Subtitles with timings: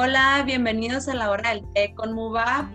[0.00, 2.70] Hola, bienvenidos a la hora del té con MUBA.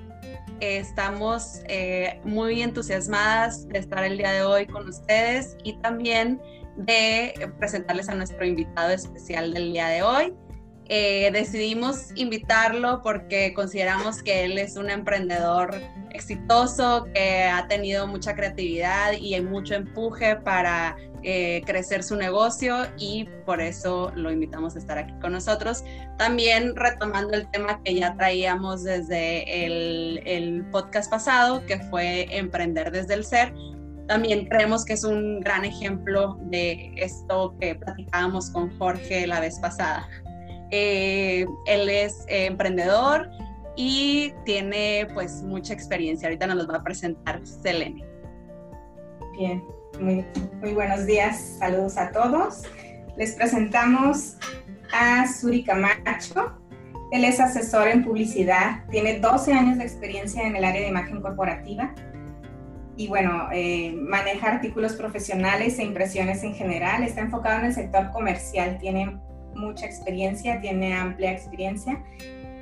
[0.60, 6.42] Estamos eh, muy entusiasmadas de estar el día de hoy con ustedes y también
[6.76, 10.34] de presentarles a nuestro invitado especial del día de hoy.
[10.90, 15.80] Eh, decidimos invitarlo porque consideramos que él es un emprendedor
[16.12, 23.26] exitoso, que ha tenido mucha creatividad y mucho empuje para eh, crecer su negocio y
[23.46, 25.84] por eso lo invitamos a estar aquí con nosotros.
[26.18, 33.14] También retomando el tema que ya traíamos desde el, podcast pasado, que fue emprender desde
[33.14, 33.54] el ser.
[34.08, 39.60] También creemos que es un gran ejemplo de esto que platicábamos con Jorge la vez
[39.60, 40.08] pasada.
[40.72, 43.30] Eh, él es eh, emprendedor
[43.76, 46.28] y tiene pues mucha experiencia.
[46.28, 48.04] Ahorita nos los va a presentar Selene.
[49.38, 49.64] Bien,
[50.00, 52.64] muy, buenos días, saludos a todos.
[53.16, 54.38] Les presentamos
[54.92, 56.60] a Suri Camacho.
[57.12, 61.22] Él es asesor en publicidad, tiene 12 años de experiencia en el área de imagen
[61.22, 61.94] corporativa
[62.96, 67.04] y bueno, eh, maneja artículos profesionales e impresiones en general.
[67.04, 69.20] Está enfocado en el sector comercial, tiene
[69.56, 72.04] mucha experiencia, tiene amplia experiencia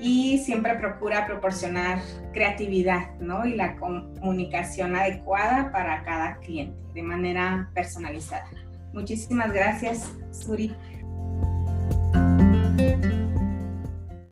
[0.01, 2.01] y siempre procura proporcionar
[2.33, 3.45] creatividad ¿no?
[3.45, 8.49] y la comunicación adecuada para cada cliente de manera personalizada.
[8.93, 10.75] Muchísimas gracias, Suri.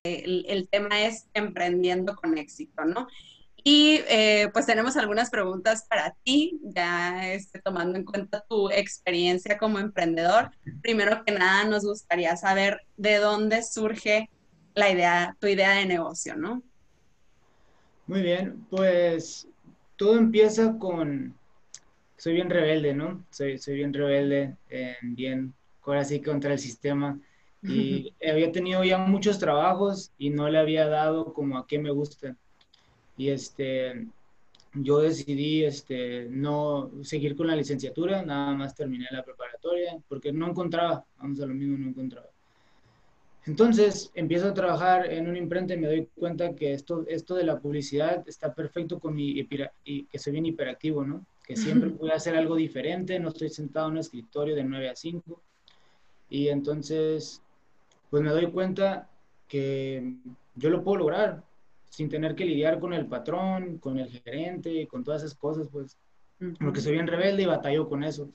[0.04, 3.08] El, tema es emprendiendo con éxito, ¿no?
[3.64, 9.58] Y eh, pues tenemos algunas preguntas para ti, ya este, tomando en cuenta tu experiencia
[9.58, 10.52] como emprendedor.
[10.82, 14.30] Primero que nada, nos gustaría saber de dónde surge
[14.76, 16.62] la idea, tu idea de negocio, ¿no?
[18.08, 19.48] Muy bien, pues
[19.96, 21.36] todo empieza con,
[22.18, 23.24] soy bien rebelde, ¿no?
[23.30, 24.56] Soy, soy bien rebelde,
[25.02, 25.54] bien,
[25.84, 27.20] ahora sí contra el sistema.
[27.62, 31.92] Y había tenido ya muchos trabajos y no le había dado como a qué me
[31.92, 32.36] gusta
[33.20, 34.08] y este,
[34.74, 40.48] yo decidí este, no seguir con la licenciatura, nada más terminé la preparatoria, porque no
[40.48, 42.30] encontraba, vamos a lo mismo, no encontraba.
[43.46, 47.46] Entonces empiezo a trabajar en un imprenta y me doy cuenta que esto, esto de
[47.46, 49.46] la publicidad está perfecto con mi,
[49.84, 51.26] y que soy bien hiperactivo, ¿no?
[51.46, 54.96] Que siempre puedo hacer algo diferente, no estoy sentado en un escritorio de 9 a
[54.96, 55.42] 5.
[56.30, 57.42] Y entonces,
[58.12, 59.10] pues me doy cuenta
[59.48, 60.14] que
[60.56, 61.44] yo lo puedo lograr,
[61.90, 65.98] sin tener que lidiar con el patrón, con el gerente, con todas esas cosas, pues,
[66.60, 68.30] porque soy bien rebelde y batallo con eso,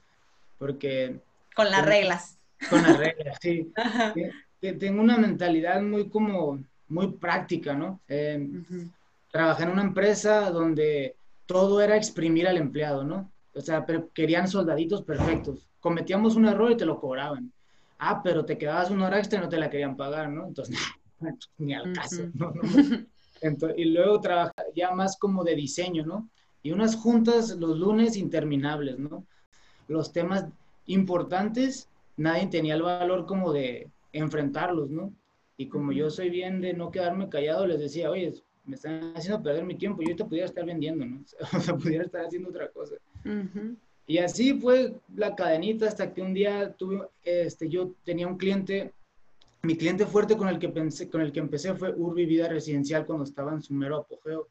[0.59, 1.21] porque...
[1.55, 2.39] Con las reglas.
[2.69, 3.73] Con las reglas, sí.
[4.61, 8.01] Tengo una mentalidad muy como, muy práctica, ¿no?
[9.31, 11.17] Trabajé en una empresa donde
[11.47, 13.31] todo era exprimir al empleado, ¿no?
[13.55, 15.67] O sea, pero querían soldaditos perfectos.
[15.81, 17.53] Cometíamos un error y te lo cobraban.
[17.99, 20.47] Ah, pero te quedabas una hora extra y no te la querían pagar, ¿no?
[20.47, 20.79] Entonces,
[21.59, 22.53] ni al caso, ¿no?
[22.63, 23.07] no
[23.77, 26.29] y luego trabaja ya más como de diseño, ¿no?
[26.63, 29.27] Y unas juntas los lunes interminables, ¿no?
[29.87, 30.47] Los temas
[30.87, 35.13] importantes, nadie tenía el valor como de enfrentarlos, ¿no?
[35.57, 38.33] Y como yo soy bien de no quedarme callado, les decía, oye,
[38.65, 41.23] me están haciendo perder mi tiempo, yo ahorita pudiera estar vendiendo, ¿no?
[41.57, 42.97] O sea, pudiera estar haciendo otra cosa.
[44.07, 48.93] Y así fue la cadenita hasta que un día tuve, este, yo tenía un cliente
[49.65, 53.07] mi cliente fuerte con el que, pensé, con el que empecé fue Urbi Vida Residencial
[53.07, 54.49] cuando estaba en su mero apogeo.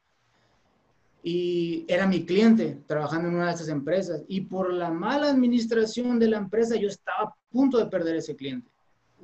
[1.22, 4.24] Y era mi cliente trabajando en una de esas empresas.
[4.28, 8.36] Y por la mala administración de la empresa, yo estaba a punto de perder ese
[8.36, 8.70] cliente.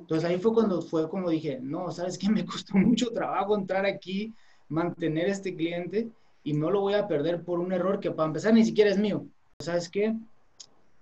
[0.00, 2.28] Entonces ahí fue cuando fue como dije, no, ¿sabes qué?
[2.30, 4.34] Me costó mucho trabajo entrar aquí,
[4.68, 6.08] mantener este cliente
[6.42, 8.98] y no lo voy a perder por un error que para empezar ni siquiera es
[8.98, 9.26] mío.
[9.60, 10.16] ¿Sabes qué?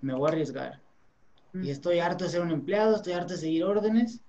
[0.00, 0.80] Me voy a arriesgar.
[1.54, 4.20] Y estoy harto de ser un empleado, estoy harto de seguir órdenes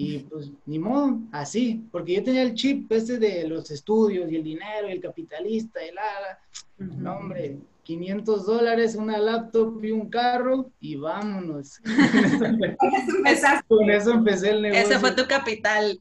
[0.00, 4.36] y pues ni modo, así, porque yo tenía el chip este de los estudios y
[4.36, 6.38] el dinero y el capitalista y la,
[6.78, 11.80] no hombre, 500 dólares, una laptop y un carro y vámonos.
[13.66, 14.84] Con eso empecé el negocio.
[14.84, 16.00] Ese fue tu capital.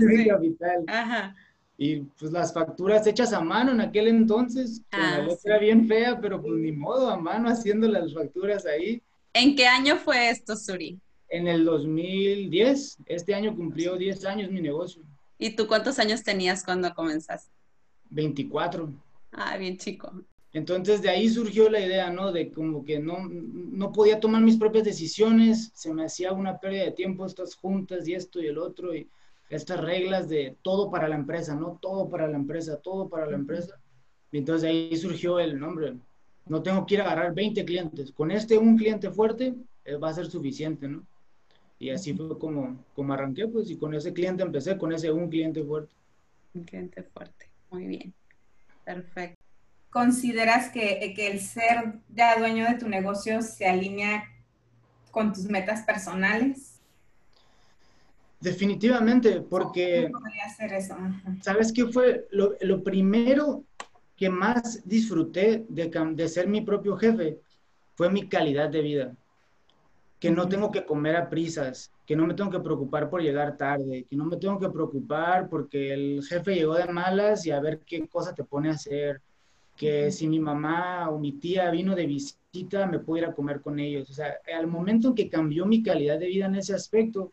[0.00, 0.84] Mi capital.
[0.86, 1.36] Ajá.
[1.76, 6.18] Y pues las facturas hechas a mano en aquel entonces, la ah, letra bien fea,
[6.18, 9.02] pero pues ni modo, a mano haciendo las facturas ahí.
[9.34, 10.98] ¿En qué año fue esto, Suri?
[11.34, 12.98] En el 2010.
[13.06, 15.02] Este año cumplió 10 años mi negocio.
[15.36, 17.52] ¿Y tú cuántos años tenías cuando comenzaste?
[18.10, 18.92] 24.
[19.32, 20.12] Ah, bien chico.
[20.52, 22.30] Entonces de ahí surgió la idea, ¿no?
[22.30, 26.84] De como que no, no podía tomar mis propias decisiones, se me hacía una pérdida
[26.84, 29.08] de tiempo estas juntas y esto y el otro y
[29.50, 31.80] estas reglas de todo para la empresa, ¿no?
[31.82, 33.76] Todo para la empresa, todo para la empresa.
[34.30, 35.96] Y entonces de ahí surgió el nombre.
[36.46, 38.12] No tengo que ir a agarrar 20 clientes.
[38.12, 41.04] Con este un cliente fuerte eh, va a ser suficiente, ¿no?
[41.84, 45.28] Y así fue como, como arranqué, pues, y con ese cliente empecé, con ese un
[45.28, 45.92] cliente fuerte.
[46.54, 48.14] Un cliente fuerte, muy bien.
[48.86, 49.38] Perfecto.
[49.90, 54.24] ¿Consideras que, que el ser ya dueño de tu negocio se alinea
[55.10, 56.80] con tus metas personales?
[58.40, 60.08] Definitivamente, porque...
[60.10, 60.96] ¿Cómo podría hacer eso?
[61.42, 63.62] ¿Sabes qué fue lo, lo, primero
[64.16, 67.40] que más disfruté de, de ser mi propio jefe?
[67.94, 69.14] Fue mi calidad de vida
[70.18, 73.56] que no tengo que comer a prisas, que no me tengo que preocupar por llegar
[73.56, 77.60] tarde, que no me tengo que preocupar porque el jefe llegó de malas y a
[77.60, 79.20] ver qué cosa te pone a hacer,
[79.76, 83.60] que si mi mamá o mi tía vino de visita, me puedo ir a comer
[83.60, 84.08] con ellos.
[84.10, 87.32] O sea, al momento en que cambió mi calidad de vida en ese aspecto,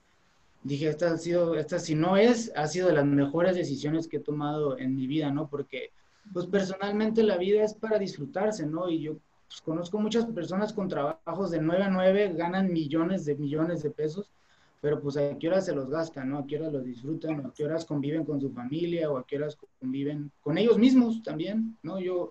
[0.63, 4.18] dije, esta ha sido, esta si no es, ha sido de las mejores decisiones que
[4.18, 5.48] he tomado en mi vida, ¿no?
[5.48, 5.92] Porque,
[6.33, 8.89] pues personalmente la vida es para disfrutarse, ¿no?
[8.89, 9.18] Y yo
[9.51, 13.92] pues, conozco muchas personas con trabajos de 9 a 9, ganan millones de millones de
[13.92, 14.31] pesos,
[14.80, 16.38] pero pues a qué horas se los gastan, ¿no?
[16.38, 19.36] A qué horas los disfrutan, a qué horas conviven con su familia o a qué
[19.36, 22.00] horas conviven con ellos mismos también, ¿no?
[22.00, 22.30] Yo,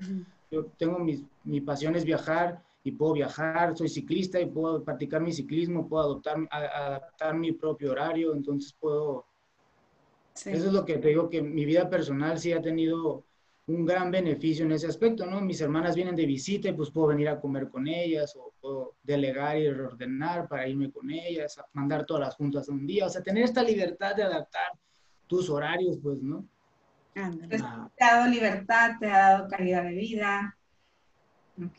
[0.50, 5.20] yo tengo mis, mi pasión es viajar y puedo viajar, soy ciclista y puedo practicar
[5.20, 9.26] mi ciclismo, puedo adoptar, adaptar mi propio horario, entonces puedo...
[10.34, 13.24] Eso es lo que te digo, que mi vida personal sí ha tenido
[13.70, 15.40] un gran beneficio en ese aspecto, ¿no?
[15.40, 18.96] Mis hermanas vienen de visita y pues puedo venir a comer con ellas o puedo
[19.02, 23.08] delegar y reordenar para irme con ellas, mandar todas las juntas a un día, o
[23.08, 24.72] sea, tener esta libertad de adaptar
[25.26, 26.44] tus horarios, pues, ¿no?
[27.14, 27.56] Te
[28.04, 30.56] ha dado libertad, te ha dado calidad de vida.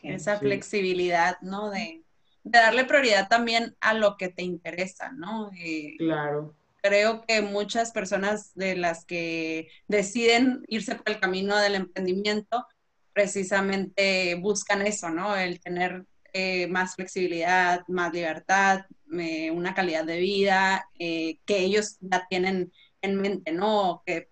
[0.03, 1.71] Esa flexibilidad, ¿no?
[1.71, 2.03] De,
[2.43, 5.49] de, darle prioridad también a lo que te interesa, ¿no?
[5.57, 11.75] Eh, claro creo que muchas personas de las que deciden irse por el camino del
[11.75, 12.65] emprendimiento
[13.13, 15.35] precisamente buscan eso, ¿no?
[15.35, 18.85] El tener eh, más flexibilidad, más libertad,
[19.19, 24.03] eh, una calidad de vida eh, que ellos ya tienen en mente, ¿no?
[24.05, 24.29] Que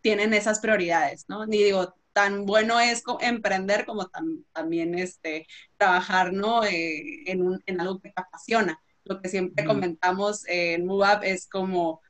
[0.00, 1.46] tienen esas prioridades, ¿no?
[1.46, 4.10] Ni digo, tan bueno es emprender como
[4.52, 5.46] también este,
[5.76, 6.64] trabajar, ¿no?
[6.64, 12.00] en, en algo que te apasiona lo que siempre comentamos en MoveUp es como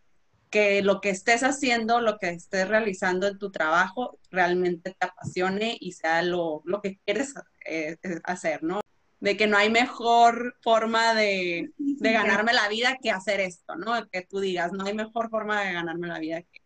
[0.50, 5.76] que lo que estés haciendo, lo que estés realizando en tu trabajo, realmente te apasione
[5.78, 7.34] y sea lo, lo que quieres
[7.66, 8.80] eh, hacer, ¿no?
[9.20, 14.08] De que no hay mejor forma de, de, ganarme la vida que hacer esto, ¿no?
[14.08, 16.60] Que tú digas, no hay mejor forma de ganarme la vida que,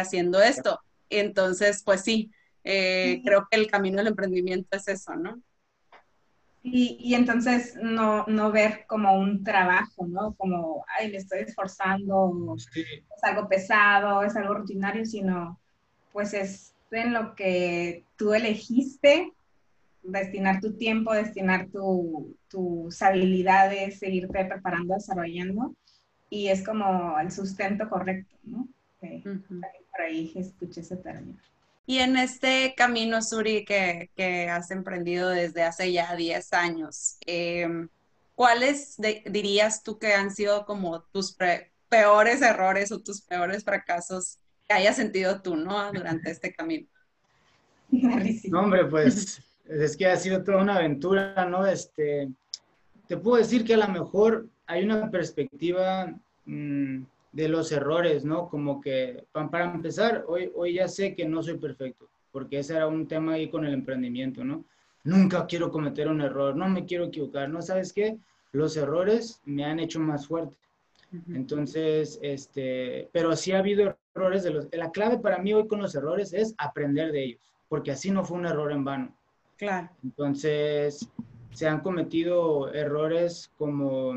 [0.00, 0.80] haciendo esto.
[1.08, 2.30] Entonces, pues sí,
[2.62, 5.42] eh, creo que el camino del emprendimiento es eso, ¿no?
[6.66, 10.34] Y, entonces no, no, ver como un trabajo, ¿no?
[10.34, 15.60] Como, ay, me estoy esforzando, es algo pesado, es algo rutinario, sino
[16.10, 19.30] pues es en lo que tú elegiste
[20.02, 25.74] destinar tu tiempo, destinar tu, tus habilidades, seguirte preparando, desarrollando,
[26.30, 28.68] y es como el sustento correcto, ¿no?
[29.00, 31.38] Por ahí escuché ese término.
[31.86, 37.88] Y en este camino, Suri, que, que has emprendido desde hace ya 10 años, em,
[38.34, 38.96] ¿cuáles
[39.26, 41.36] dirías tú que han sido como tus
[41.88, 45.92] peores errores o tus peores fracasos que hayas sentido tú, ¿no?
[45.92, 46.88] Durante este camino.
[48.50, 51.64] No, hombre, pues es que ha sido toda una aventura, ¿no?
[51.66, 52.28] Este,
[53.06, 56.12] te puedo decir que a lo mejor hay una perspectiva
[56.44, 57.02] mm,
[57.34, 58.48] de los errores, ¿no?
[58.48, 62.86] Como que, para empezar, hoy, hoy ya sé que no soy perfecto, porque ese era
[62.86, 64.64] un tema ahí con el emprendimiento, ¿no?
[65.02, 67.60] Nunca quiero cometer un error, no me quiero equivocar, ¿no?
[67.60, 68.16] ¿Sabes qué?
[68.52, 70.56] Los errores me han hecho más fuerte.
[71.28, 74.68] Entonces, este, pero sí ha habido errores de los...
[74.72, 78.24] La clave para mí hoy con los errores es aprender de ellos, porque así no
[78.24, 79.16] fue un error en vano.
[79.56, 79.90] Claro.
[80.02, 81.08] Entonces,
[81.50, 84.14] se han cometido errores como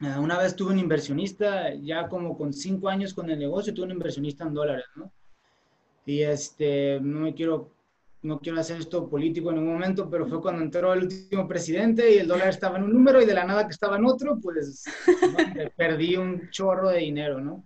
[0.00, 3.92] una vez tuve un inversionista, ya como con cinco años con el negocio, tuve un
[3.92, 5.10] inversionista en dólares, ¿no?
[6.06, 7.72] Y este, no me quiero,
[8.22, 12.14] no quiero hacer esto político en un momento, pero fue cuando entró el último presidente
[12.14, 14.38] y el dólar estaba en un número y de la nada que estaba en otro,
[14.40, 14.84] pues
[15.76, 17.64] perdí un chorro de dinero, ¿no?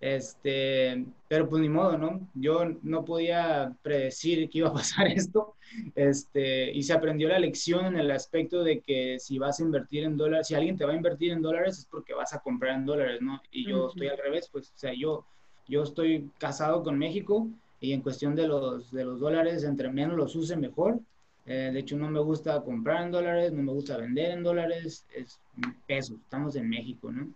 [0.00, 2.28] Este, pero pues ni modo, ¿no?
[2.34, 5.54] Yo no podía predecir que iba a pasar esto,
[5.94, 10.04] este, y se aprendió la lección en el aspecto de que si vas a invertir
[10.04, 12.76] en dólares, si alguien te va a invertir en dólares es porque vas a comprar
[12.76, 13.40] en dólares, ¿no?
[13.50, 15.24] Y yo estoy al revés, pues, o sea, yo,
[15.66, 17.48] yo estoy casado con México
[17.80, 21.00] y en cuestión de los, de los dólares, entre menos los use mejor.
[21.46, 25.06] Eh, de hecho, no me gusta comprar en dólares, no me gusta vender en dólares,
[25.14, 25.38] es
[25.86, 27.28] pesos, estamos en México, ¿no?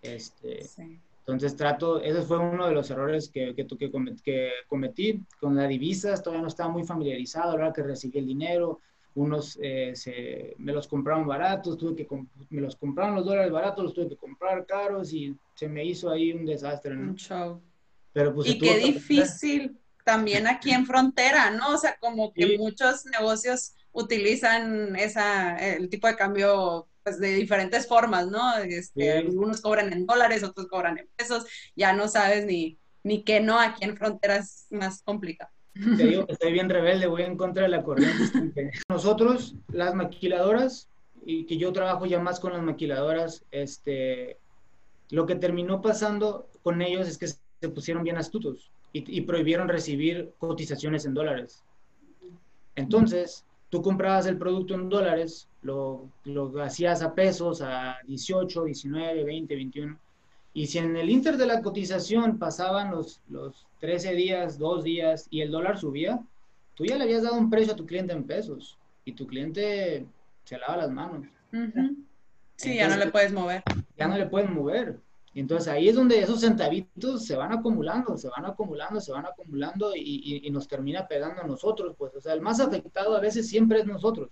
[0.00, 1.00] Este, sí.
[1.28, 6.22] Entonces trato, ese fue uno de los errores que, que, que, cometí con las divisas,
[6.22, 8.80] todavía no estaba muy familiarizado, ahora que recibí el dinero,
[9.14, 12.08] unos eh, se, me los compraron baratos, tuve que
[12.48, 16.08] me los compraron los dólares baratos, los tuve que comprar caros y se me hizo
[16.08, 16.94] ahí un desastre.
[16.96, 17.60] Un show.
[18.14, 21.74] Pero pues, y qué difícil también aquí en frontera, ¿no?
[21.74, 27.86] O sea, como que muchos negocios utilizan esa, el tipo de cambio pues, de diferentes
[27.86, 28.56] formas, ¿no?
[28.58, 33.40] Este, Algunos cobran en dólares, otros cobran en pesos, ya no sabes ni, ni qué
[33.40, 35.50] no, aquí en frontera es más complicado.
[35.74, 38.72] Te digo que estoy bien rebelde, voy en contra de la corriente.
[38.88, 40.88] Nosotros, las maquiladoras,
[41.24, 44.38] y que yo trabajo ya más con las maquiladoras, este,
[45.10, 50.32] lo que terminó pasando con ellos es que se pusieron bien astutos y, prohibieron recibir
[50.38, 51.62] cotizaciones en dólares.
[52.74, 59.24] Entonces, tú comprabas el producto en dólares, lo, lo hacías a pesos, a 18, 19,
[59.24, 59.98] 20, 21,
[60.54, 65.28] y si en el inter de la cotización pasaban los, los 13 días, 2 días
[65.30, 66.20] y el dólar subía,
[66.74, 70.06] tú ya le habías dado un precio a tu cliente en pesos y tu cliente
[70.44, 71.26] se lava las manos.
[72.56, 73.62] Sí, ya no le puedes mover.
[73.96, 74.98] Ya no le puedes mover.
[75.32, 79.26] Y entonces ahí es donde esos centavitos se van acumulando, se van acumulando, se van
[79.26, 83.20] acumulando y, y, nos termina pegando a nosotros, pues, o sea, el más afectado a
[83.20, 84.30] veces siempre es nosotros.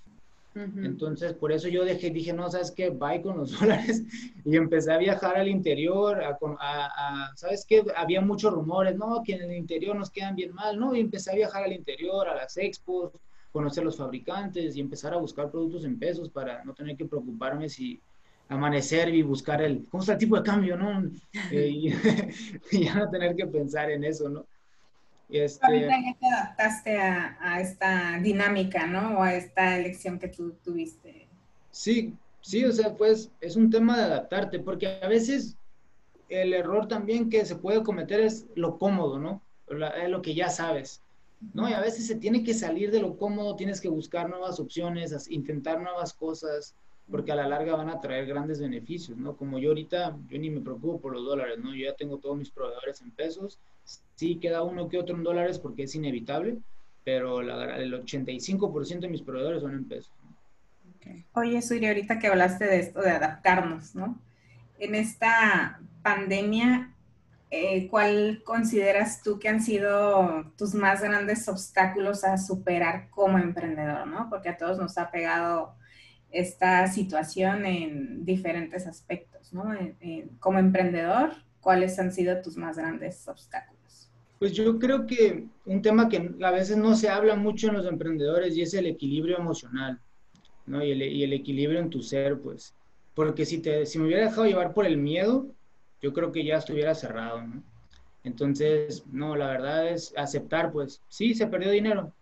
[0.56, 2.88] Entonces, por eso yo dejé, dije, no, ¿sabes qué?
[2.90, 4.02] Bye con los dólares.
[4.44, 7.84] Y empecé a viajar al interior, a, a, ¿sabes qué?
[7.94, 10.94] Había muchos rumores, no, que en el interior nos quedan bien mal, ¿no?
[10.94, 13.12] Y empecé a viajar al interior, a las expos,
[13.52, 17.68] conocer los fabricantes y empezar a buscar productos en pesos para no tener que preocuparme
[17.68, 18.00] si
[18.48, 21.10] amanecer y buscar el, ¿cómo está el tipo de cambio, no?
[21.50, 21.68] Eh,
[22.72, 24.46] y, ya no tener que pensar en eso, ¿no?
[25.28, 29.18] Este, Ahorita ya te adaptaste a, esta dinámica, ¿no?
[29.18, 31.26] O a esta elección que tú tuviste.
[31.70, 35.56] Sí, sí, o sea, pues es un tema de adaptarte, porque a veces
[36.28, 39.42] el error también que se puede cometer es lo cómodo, ¿no?
[39.68, 41.02] es lo que ya sabes,
[41.52, 41.68] ¿no?
[41.68, 45.28] Y a veces se tiene que salir de lo cómodo, tienes que buscar nuevas opciones,
[45.28, 46.76] intentar nuevas cosas,
[47.10, 49.36] porque a la larga van a traer grandes beneficios, ¿no?
[49.36, 51.74] Como yo ahorita, yo ni me preocupo por los dólares, ¿no?
[51.74, 53.58] Yo ya tengo todos mis proveedores en pesos,
[54.14, 56.58] sí queda uno que otro en dólares porque es inevitable,
[57.04, 60.12] pero el 85% de mis proveedores son en pesos.
[61.34, 64.18] Oye, Suri, ahorita que hablaste de esto de adaptarnos, ¿no?
[64.78, 66.92] En esta pandemia,
[67.50, 74.06] eh, ¿cuál consideras tú que han sido tus más grandes obstáculos a superar como emprendedor,
[74.06, 74.28] ¿no?
[74.28, 75.76] Porque a todos nos ha pegado
[76.30, 79.64] esta situación en diferentes aspectos, ¿no?
[80.40, 83.75] como emprendedor, ¿cuáles han sido tus más grandes obstáculos?
[84.38, 87.86] Pues yo creo que un tema que a veces no se habla mucho en los
[87.86, 89.98] emprendedores y es el equilibrio emocional,
[90.66, 90.84] ¿no?
[90.84, 92.74] Y el, equilibrio en tu ser, pues.
[93.14, 95.46] Porque si, te, si me hubiera dejado llevar por el miedo,
[96.02, 97.62] yo creo que ya estuviera cerrado, ¿no?
[98.24, 102.12] Entonces, no, la verdad es aceptar, pues, sí, se perdió dinero,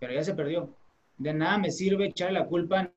[0.00, 0.74] pero ya se perdió.
[1.18, 2.90] De nada me sirve echar la culpa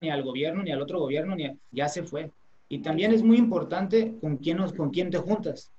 [0.00, 2.30] ni al gobierno, ni al otro gobierno, ni ya se fue.
[2.68, 5.72] Y también es muy importante con quién, con quién te juntas.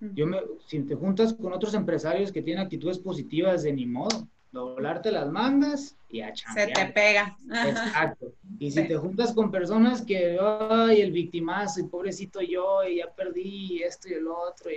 [0.00, 4.26] Yo me, si te juntas con otros empresarios que tienen actitudes positivas, de ni modo,
[4.50, 7.38] doblarte las mangas y a Se te pega.
[7.66, 8.32] Exacto.
[8.58, 13.10] Y si te juntas con personas que, ay, el victimazo, y pobrecito yo, y ya
[13.14, 14.70] perdí esto y el otro,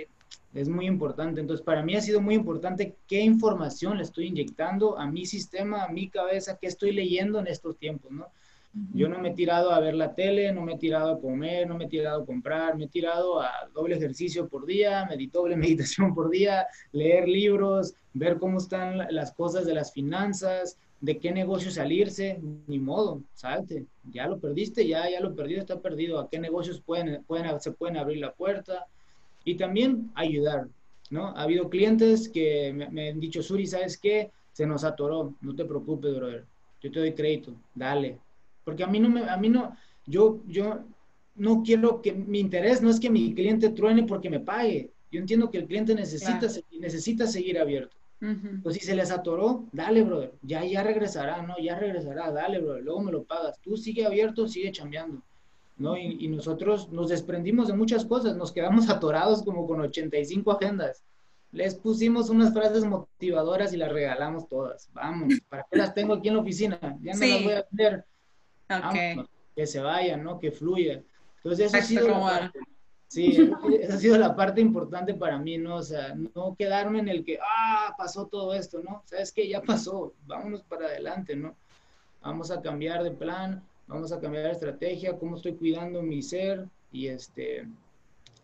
[0.54, 1.40] es muy importante.
[1.40, 5.84] Entonces, para mí ha sido muy importante qué información le estoy inyectando a mi sistema,
[5.84, 8.28] a mi cabeza, qué estoy leyendo en estos tiempos, ¿no?
[8.92, 11.68] Yo no me he tirado a ver la tele, no me he tirado a comer,
[11.68, 15.56] no me he tirado a comprar, me he tirado a doble ejercicio por día, doble
[15.56, 21.30] meditación por día, leer libros, ver cómo están las cosas de las finanzas, de qué
[21.30, 26.28] negocio salirse, ni modo, salte, ya lo perdiste, ya, ya lo perdido, está perdido, a
[26.28, 28.86] qué negocios pueden, pueden, se pueden abrir la puerta
[29.44, 30.66] y también ayudar,
[31.10, 31.28] ¿no?
[31.28, 34.32] Ha habido clientes que me, me han dicho, Suri, ¿sabes qué?
[34.52, 36.44] Se nos atoró, no te preocupes, brother,
[36.82, 38.18] yo te doy crédito, dale,
[38.64, 40.84] porque a mí no me, a mí no, yo, yo
[41.36, 44.90] no quiero que, mi interés no es que mi cliente truene porque me pague.
[45.10, 47.96] Yo entiendo que el cliente necesita, necesita seguir abierto.
[48.62, 51.58] Pues si se les atoró, dale, brother, ya, ya regresará, ¿no?
[51.58, 53.60] Ya regresará, dale, brother, luego me lo pagas.
[53.60, 55.20] Tú sigue abierto, sigue chambeando,
[55.76, 55.98] ¿no?
[55.98, 61.04] Y, y, nosotros nos desprendimos de muchas cosas, nos quedamos atorados como con 85 agendas.
[61.52, 64.88] Les pusimos unas frases motivadoras y las regalamos todas.
[64.94, 66.78] Vamos, ¿para qué las tengo aquí en la oficina?
[67.02, 68.06] Ya no las voy a vender
[69.54, 70.38] que se vayan, ¿no?
[70.38, 71.02] Que fluya.
[71.36, 72.58] Entonces, eso ha sido la parte,
[73.06, 75.76] sí, esa ha sido la parte importante para mí, ¿no?
[75.76, 79.02] O sea, no quedarme en el que, ah, pasó todo esto, ¿no?
[79.04, 79.46] ¿Sabes qué?
[79.48, 81.54] Ya pasó, vámonos para adelante, ¿no?
[82.22, 86.66] Vamos a cambiar de plan, vamos a cambiar de estrategia, cómo estoy cuidando mi ser
[86.90, 87.68] y este...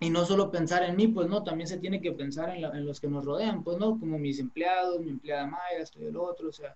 [0.02, 2.86] Y no solo pensar en mí, pues no, también se tiene que pensar en, en
[2.86, 6.48] los que nos rodean, pues no, como mis empleados, mi empleada Maya, estoy el otro,
[6.48, 6.74] o sea,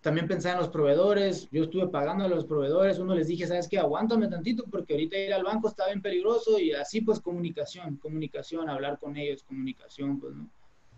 [0.00, 3.66] también pensaba en los proveedores, yo estuve pagando a los proveedores, uno les dije, ¿sabes
[3.68, 3.78] qué?
[3.78, 8.68] Aguántame tantito porque ahorita ir al banco está bien peligroso y así pues comunicación, comunicación,
[8.68, 10.48] hablar con ellos, comunicación, pues, ¿no?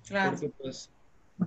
[0.07, 0.33] Claro.
[0.33, 0.91] Porque pues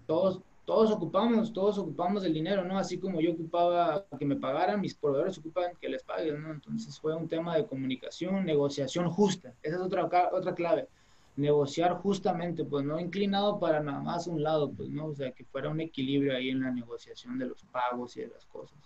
[0.07, 2.77] todos, todos ocupamos, todos ocupamos el dinero, ¿no?
[2.79, 6.51] Así como yo ocupaba que me pagaran, mis proveedores ocupan que les paguen, ¿no?
[6.51, 10.88] Entonces fue un tema de comunicación, negociación justa, esa es otra, otra clave
[11.36, 15.46] negociar justamente, pues no inclinado para nada más un lado, pues no, o sea, que
[15.46, 18.78] fuera un equilibrio ahí en la negociación de los pagos y de las cosas.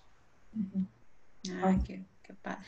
[1.61, 2.67] Ay, qué, qué padre.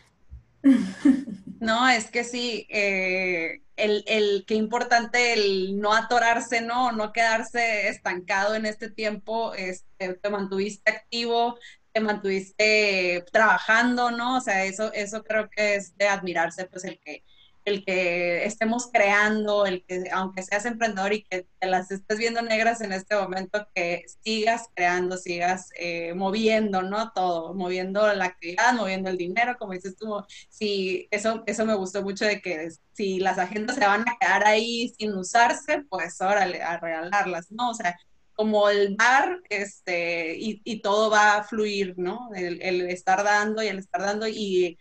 [1.59, 6.93] No, es que sí, eh, el, el, qué importante el no atorarse, ¿no?
[6.93, 11.57] No quedarse estancado en este tiempo, este, te mantuviste activo,
[11.91, 14.37] te mantuviste trabajando, ¿no?
[14.37, 17.23] O sea, eso, eso creo que es de admirarse, pues el que
[17.69, 22.41] el que estemos creando, el que aunque seas emprendedor y que te las estés viendo
[22.41, 27.11] negras en este momento, que sigas creando, sigas eh, moviendo, ¿no?
[27.13, 32.01] Todo, moviendo la actividad, moviendo el dinero, como dices tú, sí, eso, eso me gustó
[32.03, 36.61] mucho de que si las agendas se van a quedar ahí sin usarse, pues órale,
[36.61, 37.69] a regalarlas, ¿no?
[37.69, 37.97] O sea,
[38.33, 42.29] como el dar, este, y, y todo va a fluir, ¿no?
[42.35, 44.77] El, el estar dando y el estar dando y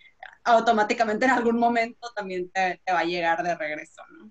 [0.48, 4.30] automáticamente en algún momento también te, va a llegar de regreso, ¿no?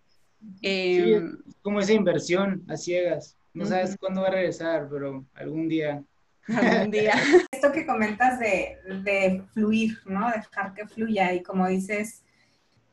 [0.61, 3.35] sí, em, como esa inversión a ciegas.
[3.53, 6.03] No sabes cuándo va a regresar, pero algún día.
[6.47, 7.13] Algún día.
[7.51, 10.29] Esto que comentas de, de, fluir, ¿no?
[10.29, 12.23] Dejar que fluya y como dices,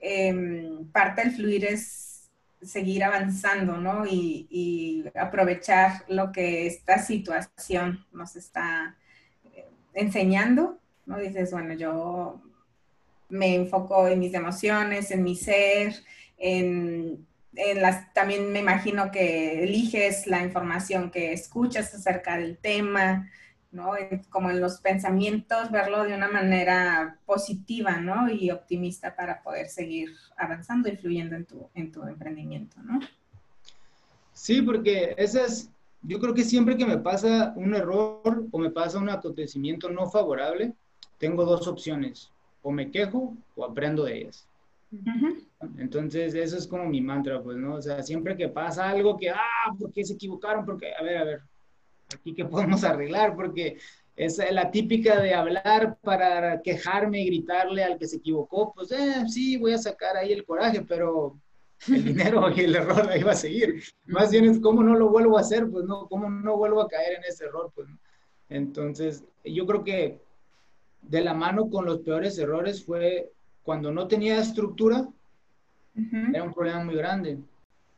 [0.01, 2.31] em, parte del fluir es
[2.63, 4.07] seguir avanzando, ¿no?
[4.07, 8.97] Y, y, aprovechar lo que esta situación nos está
[9.53, 11.19] eh, enseñando, ¿no?
[11.19, 12.41] Dices, bueno, yo
[13.35, 15.95] me enfoco en mis emociones, en mi ser,
[16.39, 17.27] en,
[17.77, 23.31] las, también me imagino que eliges la información que escuchas acerca del tema,
[23.73, 23.93] ¿no?
[24.31, 28.31] Como en los pensamientos, verlo de una manera positiva, ¿no?
[28.31, 33.01] Y optimista para poder seguir avanzando y fluyendo en tu, tu emprendimiento, ¿no?
[34.33, 35.71] Sí, porque ese es,
[36.03, 40.09] yo creo que siempre que me pasa un error o me pasa un acontecimiento no
[40.09, 40.73] favorable,
[41.19, 42.34] tengo dos opciones
[42.65, 44.49] o me quejo o aprendo de ellas.
[45.79, 47.75] Entonces, eso es como mi mantra, pues, ¿no?
[47.75, 50.65] O sea, siempre que pasa algo que, ah, ¿por qué se equivocaron?
[50.65, 51.41] Porque, a ver, a ver,
[52.15, 53.77] aquí qué podemos arreglar, porque
[54.17, 59.25] es la típica de hablar para quejarme y gritarle al que se equivocó, pues, eh,
[59.29, 61.37] sí, voy a sacar ahí el coraje, pero
[61.89, 63.83] el dinero y el error ahí va a seguir.
[64.07, 66.07] Más bien es cómo no lo vuelvo a hacer, pues, ¿no?
[66.09, 67.99] ¿Cómo no vuelvo a caer en ese error, pues, ¿no?
[68.49, 70.24] Entonces, yo creo que
[71.09, 73.31] de la mano con los peores errores fue
[73.63, 75.09] cuando no tenía estructura,
[76.33, 77.39] era un problema muy grande.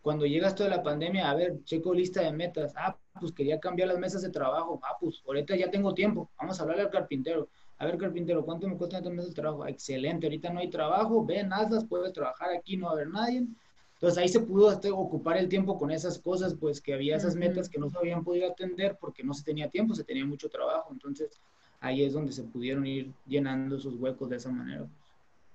[0.03, 2.73] Cuando llega esto de la pandemia, a ver, checo lista de metas.
[2.77, 4.81] Ah, pues quería cambiar las mesas de trabajo.
[4.85, 6.31] Ah, pues ahorita ya tengo tiempo.
[6.38, 7.49] Vamos a hablarle al carpintero.
[7.79, 9.66] A ver, carpintero, ¿cuánto me cuesta estas mesas de trabajo?
[9.66, 11.25] Excelente, ahorita no hay trabajo.
[11.25, 13.47] Ven, hazlas, puedes trabajar aquí, no va a haber nadie.
[13.95, 17.35] Entonces ahí se pudo este, ocupar el tiempo con esas cosas, pues que había esas
[17.35, 20.49] metas que no se habían podido atender porque no se tenía tiempo, se tenía mucho
[20.49, 20.90] trabajo.
[20.92, 21.40] Entonces
[21.87, 24.87] ahí es donde se pudieron ir llenando esos huecos de esa manera.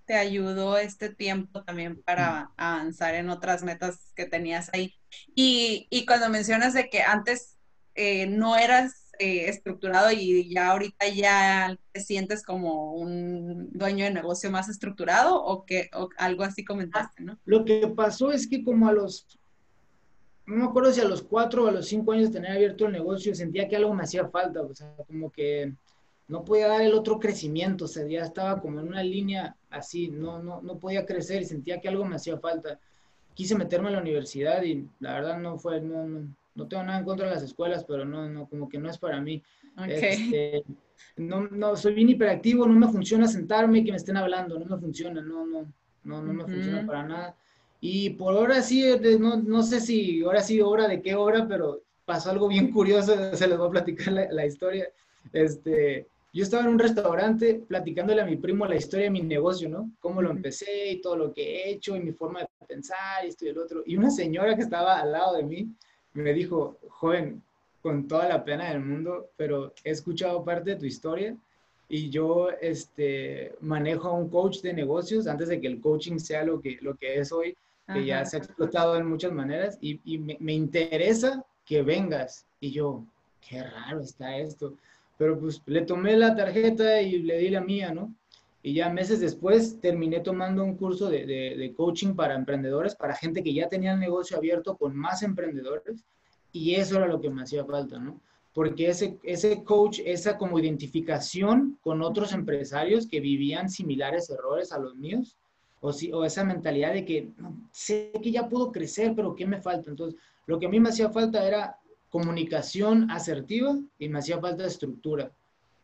[0.06, 4.94] Te ayudó este tiempo también para avanzar en otras metas que tenías ahí.
[5.36, 7.58] Y, y cuando mencionas de que antes
[7.96, 14.12] eh, no eras eh, estructurado y ya ahorita ya te sientes como un dueño de
[14.12, 17.38] negocio más estructurado o que o algo así comentaste, ¿no?
[17.46, 19.28] Lo que pasó es que como a los
[20.48, 22.88] no me acuerdo si a los cuatro o a los cinco años de tener abierto
[22.88, 25.74] el negocio sentía que algo me hacía falta, o sea, como que
[26.32, 30.08] no podía dar el otro crecimiento, o sea, ya estaba como en una línea así,
[30.08, 32.80] no, no, no podía crecer y sentía que algo me hacía falta.
[33.34, 36.08] Quise meterme a la universidad y la verdad no fue, no,
[36.56, 38.98] no, tengo nada en contra de las escuelas, pero no, no, como que no es
[38.98, 39.44] para mí.
[39.86, 40.64] Este,
[41.18, 44.66] no, no, soy bien hiperactivo, no me funciona sentarme y que me estén hablando, no
[44.66, 45.68] me funciona, no, no,
[46.06, 47.36] no, no me funciona para nada.
[47.82, 48.86] Y por ahora sí,
[49.20, 53.14] no, no sé si ahora sí hora de qué hora, pero pasó algo bien curioso,
[53.36, 54.88] se les voy a platicar la, la historia.
[55.34, 59.68] Este, yo estaba en un restaurante platicándole a mi primo la historia de mi negocio,
[59.68, 59.92] ¿no?
[60.00, 63.30] Cómo lo empecé y todo lo que he hecho y mi forma de pensar y
[63.30, 63.84] esto y el otro.
[63.86, 65.68] Y una señora que estaba al lado de mí
[66.14, 67.42] me dijo, joven,
[67.82, 71.36] con toda la pena del mundo, pero he escuchado parte de tu historia
[71.90, 76.46] y yo este, manejo a un coach de negocios antes de que el coaching sea
[76.46, 77.58] lo que, lo que es hoy,
[77.92, 82.46] que ya se ha explotado en muchas maneras y, y me, me interesa que vengas.
[82.62, 83.04] Y yo,
[83.42, 84.76] qué raro está esto
[85.18, 88.14] pero pues le tomé la tarjeta y le di la mía, ¿no?
[88.64, 93.44] Y ya meses después terminé tomando un curso de, de, coaching para emprendedores, para gente
[93.44, 96.04] que ya tenía el negocio abierto con más emprendedores,
[96.52, 98.22] y eso era lo que me hacía falta, ¿no?
[98.54, 104.80] porque ese, ese coach, esa como identificación con otros empresarios que vivían similares errores a
[104.80, 105.38] los míos,
[105.80, 107.32] o, si, o esa mentalidad de que
[107.72, 109.90] sé que ya puedo crecer, pero ¿qué me falta?
[109.90, 111.78] Entonces, lo que a mí me hacía falta era
[112.12, 115.32] comunicación asertiva y me hacía falta estructura.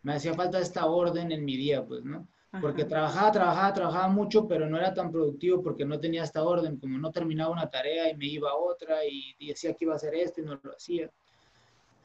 [0.04, 2.28] Me hacía falta esta orden en mi día, pues, ¿no?
[2.62, 6.78] Porque trabajaba, trabajaba, trabajaba mucho, pero no era tan productivo porque no tenía esta orden,
[6.78, 9.98] como no terminaba una tarea y me iba a otra y, decía que iba a
[9.98, 11.10] hacer esto y no lo hacía.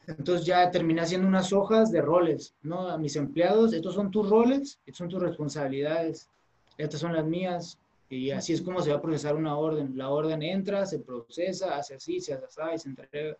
[0.07, 2.89] Entonces ya terminé haciendo unas hojas de roles, ¿no?
[2.89, 6.29] A mis empleados, estos son tus roles, estas son tus responsabilidades,
[6.77, 7.77] estas son las mías,
[8.09, 9.97] y así es como se va a procesar una orden.
[9.97, 13.37] La orden entra, se procesa, hace así, se hace así, se entrega.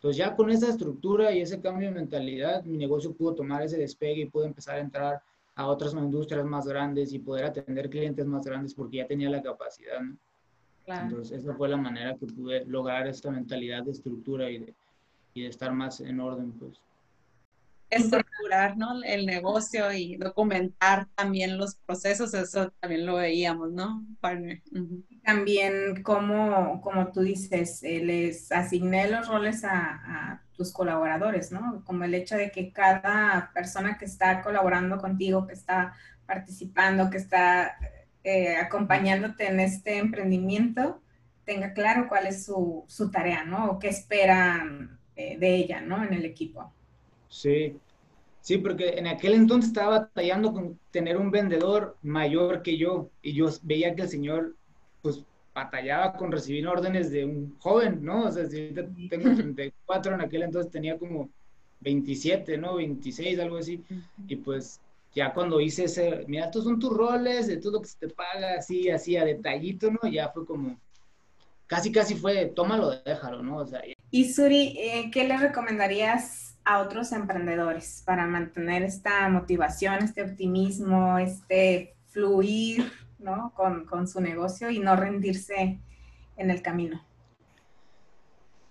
[0.00, 3.76] Entonces ya con esa estructura y ese cambio de mentalidad, mi negocio pudo tomar ese
[3.76, 5.22] despegue y pudo empezar a entrar
[5.54, 9.42] a otras industrias más grandes y poder atender clientes más grandes porque ya tenía la
[9.42, 10.00] capacidad.
[10.00, 10.16] ¿no?
[10.86, 14.74] Entonces esa fue la manera que pude lograr esta mentalidad de estructura y de,
[15.34, 16.50] y de estar más en orden.
[16.52, 16.80] Pues
[19.04, 24.04] el negocio y documentar también los procesos, eso también lo veíamos, ¿no?
[25.24, 31.82] También, como, como tú dices, eh, les asigné los roles a, tus colaboradores, ¿no?
[31.86, 35.94] Como el hecho de que cada persona que está colaborando contigo, que está
[36.26, 37.78] participando, que está
[38.24, 41.00] eh, acompañándote en este emprendimiento,
[41.46, 43.70] tenga claro cuál es su, su tarea, ¿no?
[43.70, 46.04] O qué esperan eh, de ella, ¿no?
[46.04, 46.70] En el equipo.
[47.30, 47.78] Sí,
[48.40, 53.32] sí, porque en aquel entonces estaba batallando con tener un vendedor mayor que yo y
[53.34, 54.54] yo veía que el señor,
[55.02, 55.24] pues,
[55.54, 58.24] batallaba con recibir órdenes de un joven, ¿no?
[58.24, 58.72] O sea, si
[59.08, 61.28] tengo 34, en aquel entonces tenía como
[61.80, 62.76] 27, ¿no?
[62.76, 63.82] 26, algo así.
[64.28, 64.80] Y pues
[65.14, 68.08] ya cuando hice ese, mira, estos son tus roles, de todo lo que se te
[68.08, 70.08] paga, así, así a detallito, ¿no?
[70.08, 70.78] Ya fue como,
[71.66, 73.56] casi, casi fue, tómalo, déjalo, ¿no?
[73.56, 80.04] O sea, y Suri, eh, ¿qué le recomendarías a otros emprendedores para mantener esta motivación,
[80.04, 83.52] este optimismo, este fluir ¿no?
[83.54, 85.78] con, con su negocio y no rendirse
[86.36, 87.00] en el camino?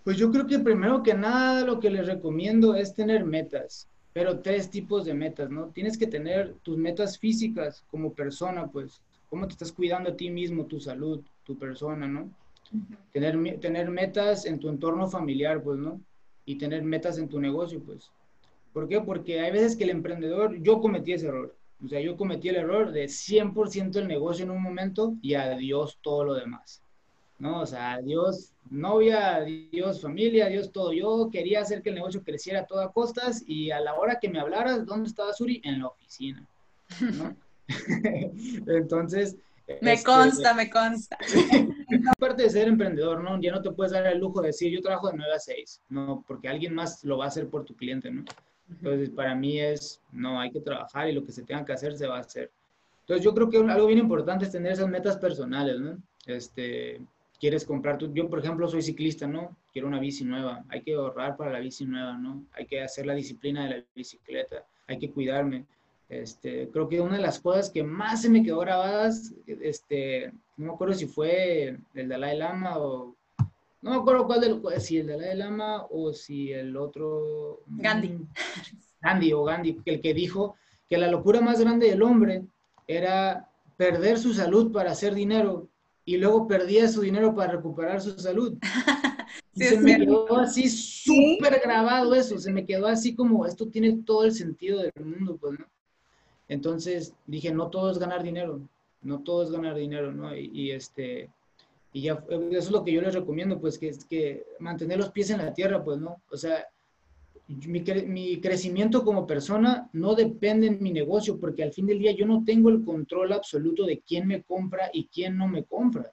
[0.03, 4.39] Pues yo creo que primero que nada lo que les recomiendo es tener metas, pero
[4.39, 5.67] tres tipos de metas, ¿no?
[5.67, 10.29] Tienes que tener tus metas físicas como persona, pues, cómo te estás cuidando a ti
[10.29, 12.29] mismo, tu salud, tu persona, ¿no?
[13.11, 16.01] tener, tener metas en tu entorno familiar, pues, ¿no?
[16.49, 18.09] Y tener metas en tu negocio, pues.
[18.73, 18.99] ¿Por qué?
[19.01, 21.55] Porque hay veces que el emprendedor, yo cometí ese error.
[21.85, 25.99] O sea, yo cometí el error de 100% el negocio en un momento y adiós
[26.01, 26.81] todo lo demás.
[27.37, 27.61] ¿No?
[27.61, 30.91] O sea, adiós novia, adiós familia, adiós todo.
[30.91, 34.29] Yo quería hacer que el negocio creciera a toda costas y a la hora que
[34.29, 35.61] me hablaras, ¿dónde estaba Suri?
[35.63, 36.43] En la oficina.
[36.99, 37.35] ¿no?
[38.67, 39.35] Entonces,
[39.81, 41.15] me este, consta, me consta.
[42.07, 43.39] Aparte de ser emprendedor, ¿no?
[43.41, 45.81] Ya no te puedes dar el lujo de decir, yo trabajo de 9 a 6,
[45.89, 48.23] no, porque alguien más lo va a hacer por tu cliente, ¿no?
[48.69, 51.97] Entonces, para mí es, no, hay que trabajar y lo que se tenga que hacer
[51.97, 52.51] se va a hacer.
[53.01, 55.97] Entonces, yo creo que algo bien importante es tener esas metas personales, ¿no?
[56.27, 57.01] Este,
[57.39, 59.57] quieres comprar tu, yo por ejemplo soy ciclista, ¿no?
[59.71, 62.45] Quiero una bici nueva, hay que ahorrar para la bici nueva, ¿no?
[62.51, 65.65] Hay que hacer la disciplina de la bicicleta, hay que cuidarme.
[66.09, 70.65] Este, creo que una de las cosas que más se me quedó grabadas, este, no
[70.65, 73.15] me acuerdo si fue el Dalai Lama o,
[73.81, 77.61] no me acuerdo cuál del, si el Dalai Lama o si el otro...
[77.67, 78.17] Gandhi.
[79.01, 80.55] Gandhi o Gandhi, el que dijo
[80.89, 82.43] que la locura más grande del hombre
[82.87, 85.69] era perder su salud para hacer dinero
[86.05, 88.57] y luego perdía su dinero para recuperar su salud.
[89.53, 94.23] se me quedó así súper grabado eso, se me quedó así como, esto tiene todo
[94.25, 95.65] el sentido del mundo, pues, ¿no?
[96.49, 98.59] Entonces dije, no todo es ganar dinero,
[99.03, 100.35] no todo es ganar dinero, ¿no?
[100.35, 101.29] Y, este,
[101.93, 105.29] y ya, eso es lo que yo les recomiendo, pues, que, que mantener los pies
[105.29, 106.21] en la tierra, pues, ¿no?
[106.31, 106.65] O sea,
[107.47, 112.11] mi, mi, crecimiento como persona no depende en mi negocio, porque al fin del día
[112.11, 116.11] yo no tengo el control absoluto de quién me compra y quién no me compra.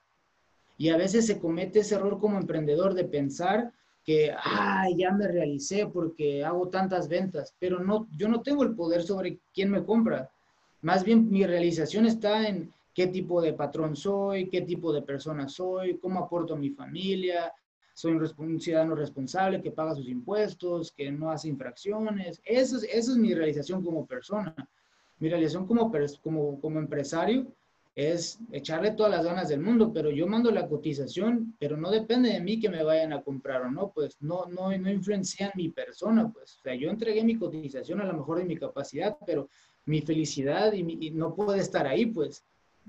[0.79, 3.73] Y a veces se comete ese error como emprendedor de pensar
[4.07, 8.77] que, ay, ya me realicé porque hago tantas ventas, pero no, yo no tengo el
[8.77, 10.31] poder sobre quién me compra.
[10.83, 15.49] Más bien mi realización está en qué tipo de patrón soy, qué tipo de persona
[15.49, 17.53] soy, cómo aporto a mi familia,
[17.95, 22.41] soy un, ciudadano responsable que paga sus impuestos, que no hace infracciones.
[22.45, 24.55] Eso es, eso es mi realización como persona.
[25.19, 25.91] Mi realización como,
[26.23, 27.47] como, como empresario
[27.97, 32.29] es echarle todas las ganas del mundo, pero yo mando la cotización, pero no depende
[32.29, 35.53] de mí que me vayan a comprar o no, pues no, no, no influencia en
[35.55, 39.17] mi persona, pues, o sea, yo entregué mi cotización a lo mejor de mi capacidad,
[39.27, 39.49] pero
[39.87, 42.45] mi felicidad y, no puede estar ahí, pues,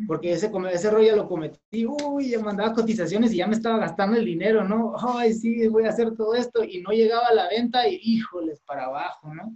[0.05, 4.17] porque ese, ese rollo lo cometí, uy, ya mandaba cotizaciones y ya me estaba gastando
[4.17, 4.93] el dinero, ¿no?
[4.99, 8.59] Ay, sí, voy a hacer todo esto y no llegaba a la venta y híjoles,
[8.59, 9.55] para abajo, ¿no?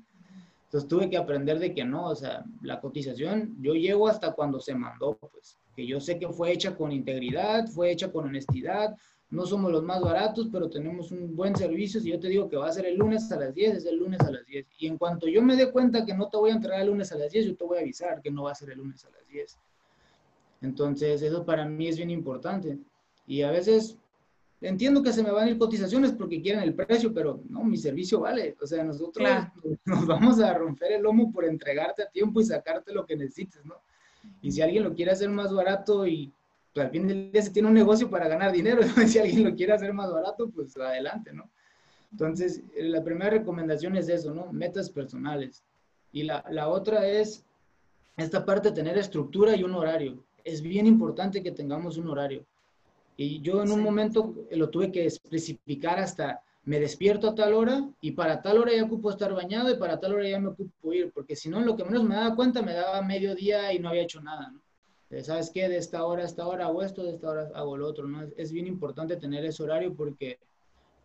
[0.72, 4.58] Entonces tuve que aprender de que no, o sea, la cotización, yo llego hasta cuando
[4.62, 8.96] se mandó, pues, que yo sé que fue hecha con integridad, fue hecha con honestidad,
[9.32, 12.00] no somos los más baratos, pero tenemos un buen servicio.
[12.00, 13.98] Si yo te digo que va a ser el lunes a las 10, es el
[13.98, 14.66] lunes a las 10.
[14.80, 17.12] Y en cuanto yo me dé cuenta que no te voy a entregar el lunes
[17.12, 19.04] a las 10, yo te voy a avisar que no va a ser el lunes
[19.04, 19.58] a las 10.
[20.62, 22.80] Entonces, eso para mí es bien importante.
[23.28, 23.98] Y a veces
[24.62, 27.78] entiendo que se me van a ir cotizaciones porque quieren el precio, pero no, mi
[27.78, 28.56] servicio vale.
[28.62, 29.28] O sea, nosotros
[29.86, 33.65] nos vamos a romper el lomo por entregarte a tiempo y sacarte lo que necesites,
[33.65, 33.76] ¿no?
[34.41, 36.32] Y si alguien lo quiere hacer más barato y
[36.74, 39.56] pues, al fin del día se tiene un negocio para ganar dinero, si alguien lo
[39.56, 41.50] quiere hacer más barato, pues adelante, ¿no?
[42.12, 44.52] Entonces, eh, la primera recomendación es eso, ¿no?
[44.52, 45.63] Metas personales.
[46.12, 47.45] Y la, la otra es
[48.17, 52.45] esta parte de tener estructura y un horario es bien importante que tengamos un horario.
[53.22, 57.88] Y yo en un momento lo tuve que especificar hasta me despierto a tal hora
[58.02, 60.92] y para tal hora ya ocupo estar bañado y para tal hora ya me ocupo
[60.92, 63.90] ir, porque si no, lo que menos me daba cuenta, me daba mediodía y no
[63.90, 64.62] había hecho nada, ¿no?
[65.24, 65.70] ¿Sabes qué?
[65.70, 68.24] De esta hora a esta hora hago esto, de esta hora hago lo otro, ¿no?
[68.38, 70.40] Es, bien importante tener ese horario porque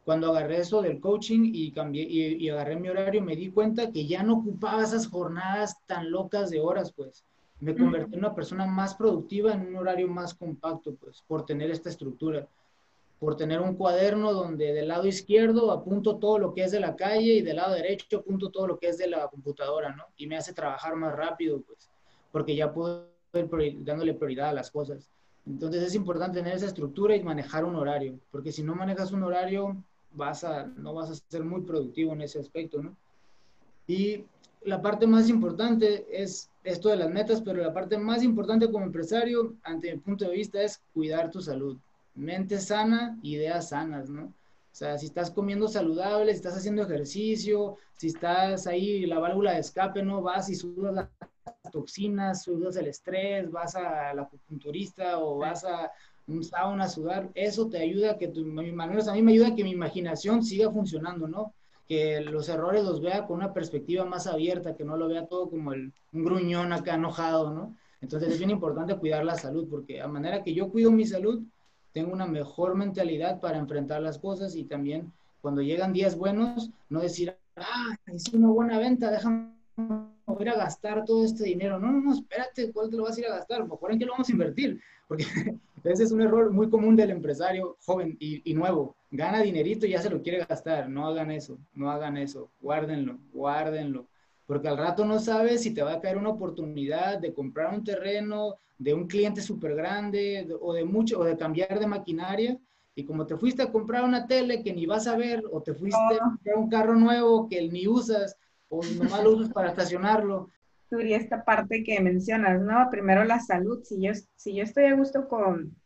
[0.05, 3.91] cuando agarré eso del coaching y cambié y, y agarré mi horario, me di cuenta
[3.91, 7.27] que ya no ocupaba esas jornadas tan locas de horas, pues
[7.61, 11.71] me convertí en una persona más productiva en un horario más compacto, pues, por tener
[11.71, 12.47] esta estructura,
[13.19, 16.97] por tener un cuaderno donde del lado izquierdo apunto todo lo que es de la
[16.97, 20.05] calle y del lado derecho apunto todo lo que es de la computadora, ¿no?
[20.17, 21.91] Y me hace trabajar más rápido, pues,
[22.31, 25.11] porque ya puedo ir dándole prioridad a las cosas.
[25.47, 29.23] Entonces es importante tener esa estructura y manejar un horario, porque si no manejas un
[29.23, 29.77] horario,
[30.13, 32.97] vas a, no vas a ser muy productivo en ese aspecto, ¿no?
[33.87, 34.25] Y
[34.63, 38.85] la parte más importante es esto de las metas, pero la parte más importante como
[38.85, 41.79] empresario, ante mi punto de vista, es cuidar tu salud.
[42.15, 44.25] Mente sana, ideas sanas, ¿no?
[44.25, 49.53] O sea, si estás comiendo saludable, si estás haciendo ejercicio, si estás ahí, la válvula
[49.53, 50.23] de escape, ¿no?
[50.23, 55.91] Vas y sudas las toxinas, sudas el estrés, vas a la acupunturista o vas a
[56.27, 59.55] un sauna a sudar, eso te ayuda a que tu, a mí me ayuda a
[59.55, 61.55] que mi imaginación siga funcionando, ¿no?
[61.89, 65.49] Que los errores los vea con una perspectiva más abierta, que no lo vea todo
[65.49, 67.77] como el, un gruñón acá enojado, ¿no?
[68.01, 71.43] Entonces es bien importante cuidar la salud, porque a manera que yo cuido mi salud,
[71.93, 77.01] tengo una mejor mentalidad para enfrentar las cosas y también cuando llegan días buenos, no
[77.01, 79.53] decir, ah, es una buena venta, déjame
[80.41, 81.79] ir a gastar todo este dinero.
[81.79, 83.67] No, no, no, espérate, ¿cuál te lo vas a ir a gastar?
[83.67, 85.25] Mejor en qué lo vamos a invertir, porque
[85.85, 89.91] ese es un error muy común del empresario joven y, y nuevo gana dinerito y
[89.91, 90.89] ya se lo quiere gastar.
[90.89, 92.51] No hagan eso, no hagan eso.
[92.61, 94.07] Guárdenlo, guárdenlo.
[94.47, 97.83] Porque al rato no sabes si te va a caer una oportunidad de comprar un
[97.83, 102.59] terreno de un cliente súper grande o de mucho, o de cambiar de maquinaria.
[102.95, 105.75] Y como te fuiste a comprar una tele que ni vas a ver, o te
[105.75, 108.37] fuiste a comprar un carro nuevo que ni usas,
[108.69, 110.49] o nomás lo usas para estacionarlo.
[110.91, 112.89] Y esta parte que mencionas, ¿no?
[112.91, 113.83] Primero la salud.
[113.85, 115.77] Si yo, si yo estoy a gusto con,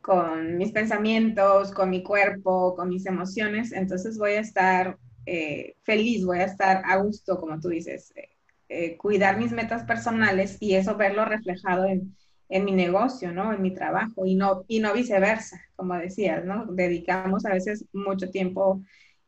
[0.00, 6.24] con mis pensamientos, con mi cuerpo, con mis emociones, entonces voy a estar eh, feliz,
[6.24, 8.28] voy a estar a gusto, como tú dices, eh,
[8.68, 12.16] eh, cuidar mis metas personales y eso verlo reflejado en,
[12.48, 13.52] en, mi negocio, ¿no?
[13.52, 16.66] En mi trabajo y no, y no viceversa, como decías, ¿no?
[16.66, 18.82] Dedicamos a veces mucho tiempo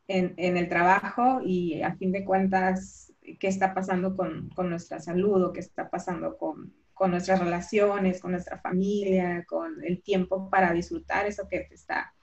[0.07, 4.99] en, en el trabajo y a fin de cuentas, ¿qué está pasando con, con nuestra
[4.99, 10.49] salud o qué está pasando con con nuestras relaciones, con nuestra familia, con el tiempo
[10.49, 12.15] para disfrutar eso que te está,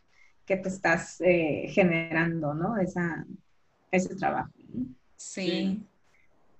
[0.46, 2.78] que te estás eh, generando, ¿no?
[2.78, 3.24] Esa,
[3.90, 4.50] ese trabajo.
[5.14, 5.86] Sí.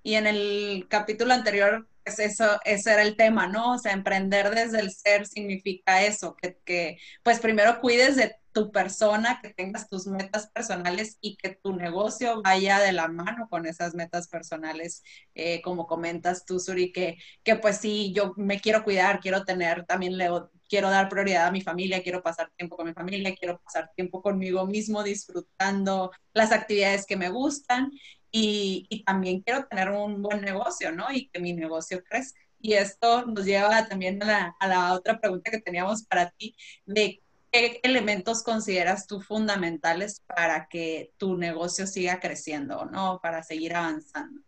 [0.02, 3.72] Y en el capítulo anterior, pues eso, ese era el tema, ¿no?
[3.72, 8.71] O sea, emprender desde el ser significa eso, que, que pues primero cuides de tu
[8.71, 13.67] persona, que tengas tus metas personales y que tu negocio vaya de la mano con
[13.67, 15.03] esas metas personales,
[15.35, 19.85] eh, como comentas tú, Suri, que, que pues sí, yo me quiero cuidar, quiero tener,
[19.87, 20.29] también le,
[20.69, 24.23] quiero dar prioridad a mi familia, quiero pasar tiempo con mi familia, quiero pasar tiempo
[24.23, 27.91] conmigo mismo disfrutando las actividades que me gustan
[28.31, 31.12] y, y también quiero tener un buen negocio, ¿no?
[31.12, 32.41] Y que mi negocio crezca.
[32.59, 36.55] Y esto nos lleva también a la, a la otra pregunta que teníamos para ti,
[36.87, 37.21] de
[37.53, 43.21] ¿qué elementos consideras tú fundamentales para que tu negocio siga creciendo, ¿no?
[43.23, 44.41] Para seguir avanzando.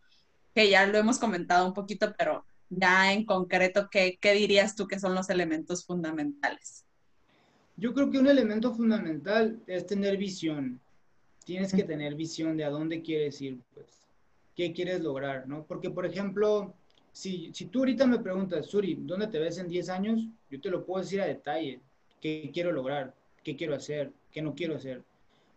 [0.54, 4.86] Que ya lo hemos comentado un poquito, pero ya en concreto, ¿qué, qué dirías tú
[4.86, 6.84] que son los elementos fundamentales?
[7.76, 10.80] Yo creo que un elemento fundamental es tener visión.
[11.44, 13.86] Tienes que tener visión de a dónde quieres ir, pues,
[14.56, 15.64] qué quieres lograr, ¿no?
[15.64, 16.72] Porque, por ejemplo,
[17.12, 20.26] si, si tú ahorita me preguntas, Suri, ¿dónde te ves en 10 años?
[20.48, 21.80] Yo te lo puedo decir a detalle,
[22.24, 25.04] qué quiero lograr, qué quiero hacer, qué no quiero hacer.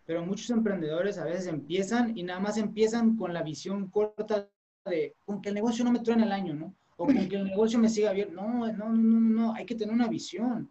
[0.05, 4.49] Pero muchos emprendedores a veces empiezan y nada más empiezan con la visión corta
[4.85, 6.75] de, con que el negocio no me truene el año, ¿no?
[6.97, 8.33] O con que el negocio me siga abierto.
[8.33, 10.69] No, no, no, no, no, hay que tener una visión.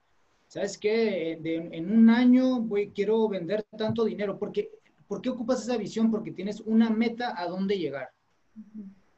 [0.48, 1.32] ¿Sabes qué?
[1.42, 4.38] en un año voy, quiero vender tanto dinero.
[4.38, 4.70] Porque,
[5.08, 6.10] ¿Por qué ocupas esa visión?
[6.10, 8.10] Porque tienes una meta a dónde llegar.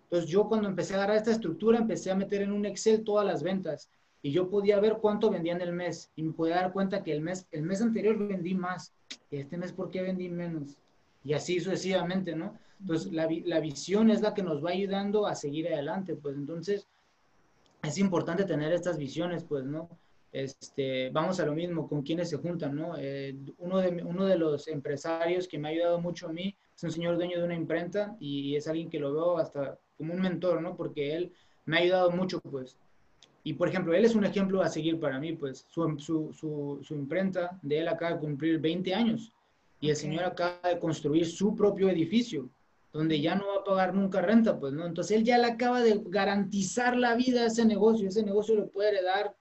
[0.05, 3.27] Entonces yo cuando empecé a agarrar esta estructura, empecé a meter en un Excel todas
[3.27, 3.91] las ventas
[4.29, 7.12] y yo podía ver cuánto vendía en el mes y me podía dar cuenta que
[7.12, 8.93] el mes, el mes anterior vendí más
[9.31, 10.77] y este mes por qué vendí menos
[11.25, 12.59] y así sucesivamente, ¿no?
[12.79, 16.87] Entonces la, la visión es la que nos va ayudando a seguir adelante, pues entonces
[17.83, 19.88] es importante tener estas visiones, pues, ¿no?
[20.31, 22.99] Este, vamos a lo mismo, con quienes se juntan, ¿no?
[22.99, 26.83] Eh, uno, de, uno de los empresarios que me ha ayudado mucho a mí es
[26.83, 30.21] un señor dueño de una imprenta y es alguien que lo veo hasta como un
[30.21, 30.77] mentor, ¿no?
[30.77, 31.33] Porque él
[31.64, 32.77] me ha ayudado mucho, pues.
[33.44, 35.66] Y, por ejemplo, él es un ejemplo a seguir para mí, pues.
[35.70, 39.33] Su, su, su, imprenta de él acaba de cumplir 20 años
[39.81, 42.48] y el señor acaba de construir su propio edificio
[42.92, 44.87] donde ya no va a pagar nunca renta, pues, ¿no?
[44.87, 48.68] Entonces él ya le acaba de garantizar la vida a ese negocio, ese negocio lo
[48.68, 49.37] puede heredar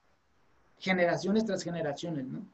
[0.79, 2.45] generaciones tras generaciones, ¿no?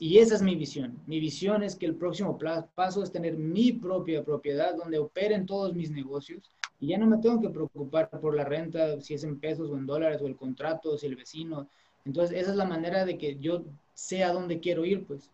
[0.00, 0.98] Y esa es mi visión.
[1.06, 2.38] Mi visión es que el próximo
[2.74, 7.18] paso es tener mi propia propiedad donde operen todos mis negocios y ya no me
[7.18, 10.36] tengo que preocupar por la renta, si es en pesos o en dólares o el
[10.36, 11.68] contrato, si el vecino.
[12.04, 15.30] Entonces, esa es la manera de que yo sé a dónde quiero ir, pues.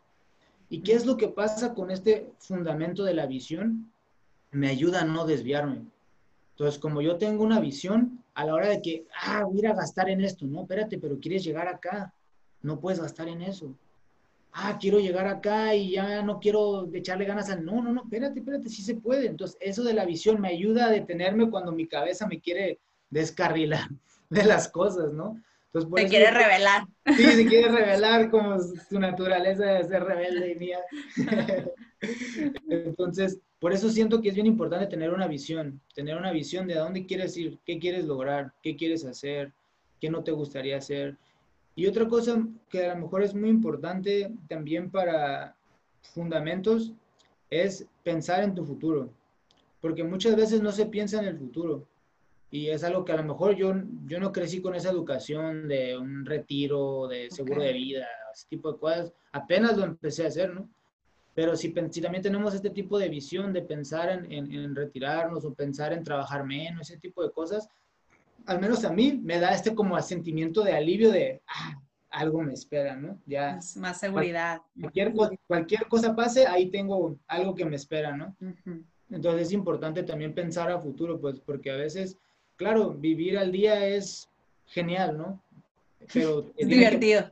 [0.71, 3.93] ¿Y qué es lo que pasa con este fundamento de la visión?
[4.53, 5.83] Me ayuda a no desviarme.
[6.53, 10.09] Entonces, como yo tengo una visión, a la hora de que, ah, voy a gastar
[10.09, 12.15] en esto, no, espérate, pero quieres llegar acá,
[12.63, 13.75] no puedes gastar en eso
[14.53, 18.41] ah, quiero llegar acá y ya no quiero echarle ganas al, no, no, no, espérate,
[18.41, 19.27] espérate, sí se puede.
[19.27, 22.79] Entonces, eso de la visión me ayuda a detenerme cuando mi cabeza me quiere
[23.11, 23.89] descarrilar
[24.31, 25.41] de las cosas, ¿no?
[25.67, 26.87] Entonces, por quiere revelar.
[27.17, 30.81] Sí, se quiere revelar como su naturaleza de ser rebelde y mía.
[32.69, 36.75] Entonces, por eso siento que es bien importante tener una visión, tener una visión de
[36.75, 39.53] a dónde quieres ir, qué quieres lograr, qué quieres hacer,
[39.99, 41.17] qué no te gustaría hacer.
[41.75, 45.57] Y otra cosa que a lo mejor es muy importante también para
[46.03, 46.93] fundamentos
[47.49, 49.11] es pensar en tu futuro,
[49.81, 51.87] porque muchas veces no se piensa en el futuro.
[52.51, 53.73] Y es algo que a lo mejor yo,
[54.07, 58.73] yo no crecí con esa educación de un retiro, de seguro de vida, ese tipo
[58.73, 59.13] de cosas.
[59.33, 60.69] Apenas lo empecé a hacer, ¿no?
[61.35, 65.47] Pero si, si también tenemos este tipo de visión de pensar en, en, en retirarnos
[65.47, 67.71] o pensar en trabajar menos, ese tipo de cosas,
[68.47, 72.53] al menos a mí, me da este como sentimiento de alivio de, ah, algo me
[72.53, 73.19] espera, ¿no?
[73.27, 73.59] Ya.
[73.77, 74.61] más seguridad.
[74.79, 75.13] Cualquier,
[75.47, 78.37] cualquier cosa pase, ahí tengo algo que me espera, ¿no?
[79.11, 82.19] Entonces es importante también pensar a futuro, pues, porque a veces,
[82.57, 84.29] claro, vivir al día es
[84.67, 85.43] genial, ¿no?
[86.13, 87.31] Pero es divertido.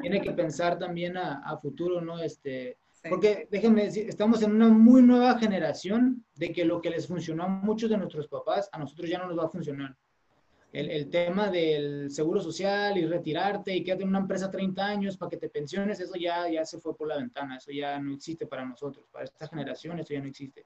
[0.00, 2.18] tiene que pensar también a, a futuro, ¿no?
[2.18, 2.76] Este,
[3.08, 7.44] Porque déjenme decir, estamos en una muy nueva generación de que lo que les funcionó
[7.44, 9.96] a muchos de nuestros papás, a nosotros ya no nos va a funcionar
[10.74, 15.30] el, tema del seguro social y retirarte y quedarte en una empresa 30 años para
[15.30, 18.46] que te pensiones, eso ya, ya se fue por la ventana, eso ya no existe
[18.46, 20.64] para nosotros, para esta generación eso ya no existe.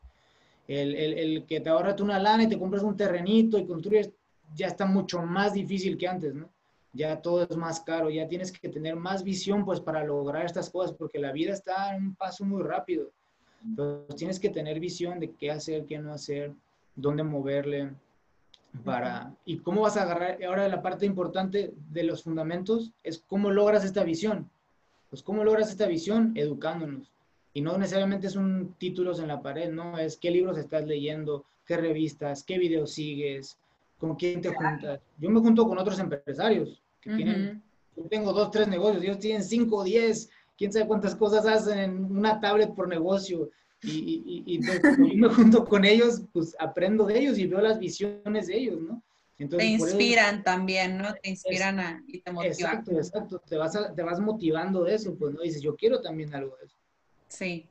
[0.66, 4.10] El, el, el que te ahorras una lana y te compras un terrenito y construyes,
[4.54, 6.48] ya está mucho más difícil que antes, ¿no?
[6.94, 10.70] Ya todo es más caro, ya tienes que tener más visión pues para lograr estas
[10.70, 13.10] cosas, porque la vida está en un paso muy rápido.
[13.62, 16.54] Entonces tienes que tener visión de qué hacer, qué no hacer,
[16.96, 17.90] dónde moverle,
[18.84, 20.42] para, ¿y cómo vas a agarrar?
[20.44, 24.48] Ahora la parte importante de los fundamentos es cómo logras esta visión.
[25.10, 27.10] Pues cómo logras esta visión educándonos.
[27.54, 31.44] Y no necesariamente es un títulos en la pared, no, es qué libros estás leyendo,
[31.66, 33.56] qué revistas, qué videos sigues,
[33.98, 35.00] con quién te juntas.
[35.18, 37.62] Yo me junto con otros empresarios que tienen,
[37.96, 42.04] yo tengo dos, tres negocios, ellos tienen cinco, diez, quién sabe cuántas cosas hacen en
[42.04, 43.50] una tablet por negocio
[43.82, 48.48] y, y, yo me junto con ellos, pues aprendo de ellos y veo las visiones
[48.48, 49.02] de ellos, ¿no?
[49.46, 51.14] te inspiran también, ¿no?
[51.14, 52.52] Te inspiran a, y te motivan.
[52.52, 53.42] Exacto, exacto.
[53.48, 55.42] Te vas, te vas motivando de eso, pues, ¿no?
[55.42, 56.76] Dices, yo quiero también algo de eso.
[57.28, 57.68] Sí.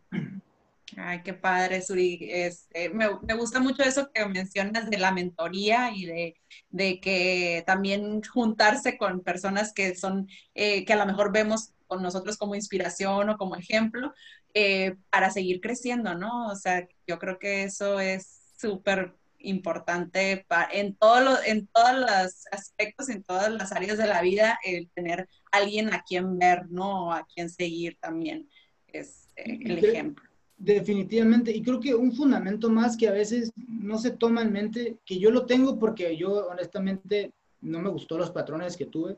[0.95, 2.19] Ay, qué padre, Suri.
[2.21, 6.35] Este, me, me, gusta mucho eso que mencionas de la mentoría y de,
[6.69, 12.01] de que también juntarse con personas que son, eh, que a lo mejor vemos con
[12.01, 14.13] nosotros como inspiración o como ejemplo,
[14.59, 16.47] eh, para seguir creciendo, ¿no?
[16.47, 23.09] O sea, yo creo que eso es súper importante en, todo en todos los aspectos,
[23.09, 27.13] en todas las áreas de la vida, el tener alguien a quien ver, ¿no?
[27.13, 28.49] A quien seguir también
[28.87, 30.27] es eh, el ejemplo.
[30.57, 34.97] Definitivamente, y creo que un fundamento más que a veces no se toma en mente,
[35.05, 37.31] que yo lo tengo porque yo honestamente
[37.61, 39.17] no me gustó los patrones que tuve.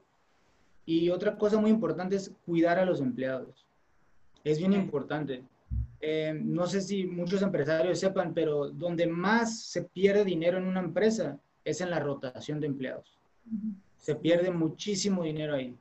[0.85, 3.68] Y otra cosa muy importante es cuidar a los empleados.
[4.49, 5.43] Es bien importante.
[6.01, 10.79] Eh, no sé si muchos empresarios sepan, pero donde más se pierde dinero en una
[10.79, 13.15] empresa es en la rotación de empleados.
[13.97, 15.75] Se pierde muchísimo dinero ahí.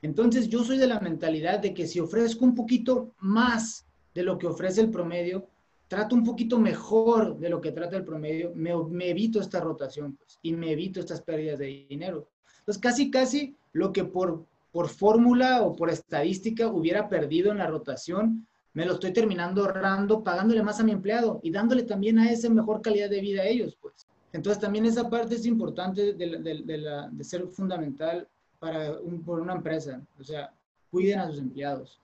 [0.00, 3.84] Entonces yo soy de la mentalidad de que si ofrezco un poquito más
[4.14, 5.48] de lo que ofrece el promedio,
[5.88, 10.38] trato un poquito mejor de lo que trata el promedio, me, evito esta rotación pues,
[10.40, 12.28] y me evito estas pérdidas de dinero.
[12.60, 17.68] Entonces casi, casi lo que por, por fórmula o por estadística hubiera perdido en la
[17.68, 22.28] rotación, me lo estoy terminando ahorrando, pagándole más a mi empleado y dándole también a
[22.32, 23.94] esa mejor calidad de vida a ellos, pues.
[24.32, 28.26] Entonces también esa parte es importante de, ser fundamental
[28.58, 30.02] para por una empresa.
[30.18, 30.52] O sea,
[30.90, 32.00] cuiden a sus empleados,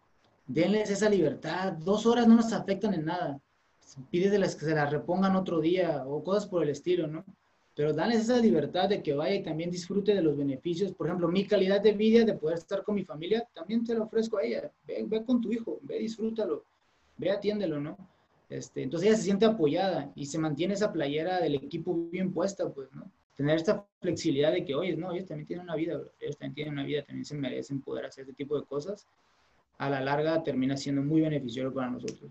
[0.46, 1.72] denles esa libertad.
[1.72, 3.40] Dos horas no nos afectan en nada.
[4.12, 7.24] Pídeseles que se las repongan otro día o cosas por el estilo, ¿no?
[7.80, 10.92] Pero danles esa libertad de que vaya y también disfrute de los beneficios.
[10.92, 14.04] Por ejemplo, mi calidad de vida, de poder estar con mi familia, también te lo
[14.04, 14.70] ofrezco a ella.
[14.86, 16.62] Ve, ve con tu hijo, ve, disfrútalo,
[17.16, 17.96] ve, atiéndelo, ¿no?
[18.50, 22.68] Este, entonces ella se siente apoyada y se mantiene esa playera del equipo bien puesta,
[22.68, 23.10] pues, ¿no?
[23.34, 26.74] Tener esta flexibilidad de que, oye, no, ellos también tienen una vida, ellos también tienen
[26.74, 29.06] una vida, también se merecen poder hacer este tipo de cosas.
[29.78, 32.30] A la larga termina siendo muy beneficioso para nosotros.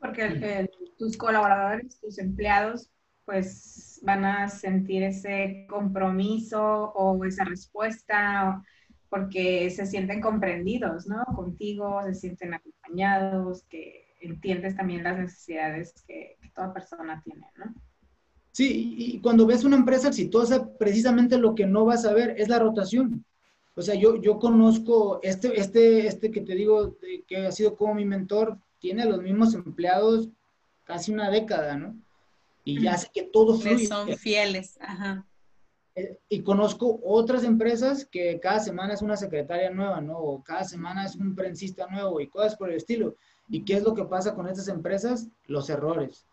[0.00, 0.68] Porque
[0.98, 2.90] tus colaboradores, tus empleados,
[3.24, 8.62] pues van a sentir ese compromiso o esa respuesta
[9.08, 11.24] porque se sienten comprendidos, ¿no?
[11.36, 17.74] Contigo, se sienten acompañados, que entiendes también las necesidades que, toda persona tiene, ¿no?
[18.52, 22.48] Sí, y cuando ves una empresa exitosa, precisamente lo que no vas a ver es
[22.48, 23.24] la rotación.
[23.74, 26.96] O sea, yo, yo conozco, este, este, este que te digo,
[27.26, 30.28] que ha sido como mi mentor, tiene los mismos empleados
[30.84, 31.96] casi una década, ¿no?
[32.64, 33.56] Y ya sé que todo.
[33.56, 35.26] Son fieles, ajá.
[35.96, 40.18] Eh, y conozco otras empresas que cada semana es una secretaria nueva, ¿no?
[40.18, 43.14] O cada semana es un prensista nuevo y cosas por el estilo.
[43.48, 45.28] ¿Y qué es lo que pasa con estas empresas?
[45.46, 46.26] Los errores.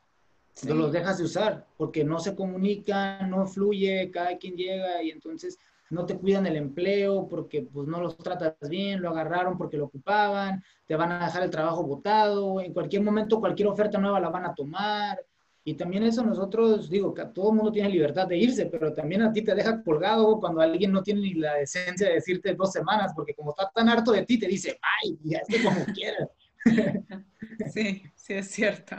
[0.67, 5.09] No los dejas de usar porque no se comunican, no fluye, cada quien llega y
[5.11, 5.57] entonces
[5.89, 9.85] no te cuidan el empleo porque pues no los tratas bien, lo agarraron porque lo
[9.85, 14.29] ocupaban, te van a dejar el trabajo botado, en cualquier momento cualquier oferta nueva la
[14.29, 15.19] van a tomar.
[15.63, 19.21] Y también eso nosotros, digo, que todo el mundo tiene libertad de irse, pero también
[19.21, 22.71] a ti te deja colgado cuando alguien no tiene ni la decencia de decirte dos
[22.71, 26.29] semanas, porque como está tan harto de ti, te dice, ay, ya es como quieras.
[27.73, 28.95] Sí, sí, es cierto.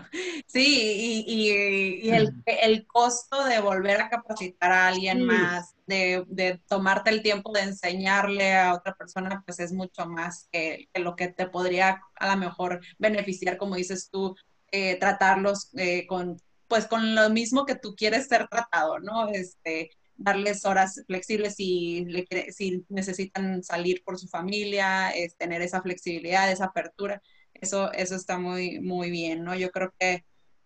[0.47, 7.53] Sí, y, el, costo de volver a capacitar a alguien más, de, tomarte el tiempo
[7.53, 12.35] de enseñarle a otra persona, pues es mucho más que, lo que te podría a
[12.35, 14.35] lo mejor beneficiar, como dices tú,
[14.71, 16.39] eh, tratarlos eh, con,
[16.73, 19.29] pues con lo mismo que tú quieres ser tratado, ¿no?
[19.29, 22.07] Este, darles horas flexibles si,
[22.49, 27.21] si necesitan salir por su familia, es tener esa flexibilidad, esa apertura
[27.63, 29.55] eso, eso está muy, muy bien, ¿no?
[29.55, 30.25] Yo creo que,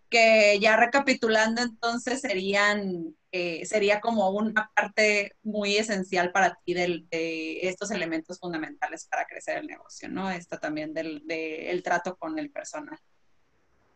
[0.09, 7.59] que ya recapitulando entonces serían, eh, sería como una parte muy esencial para ti de
[7.63, 10.31] estos elementos fundamentales para crecer el negocio, ¿no?
[10.31, 12.99] Esto también del el trato con el personal.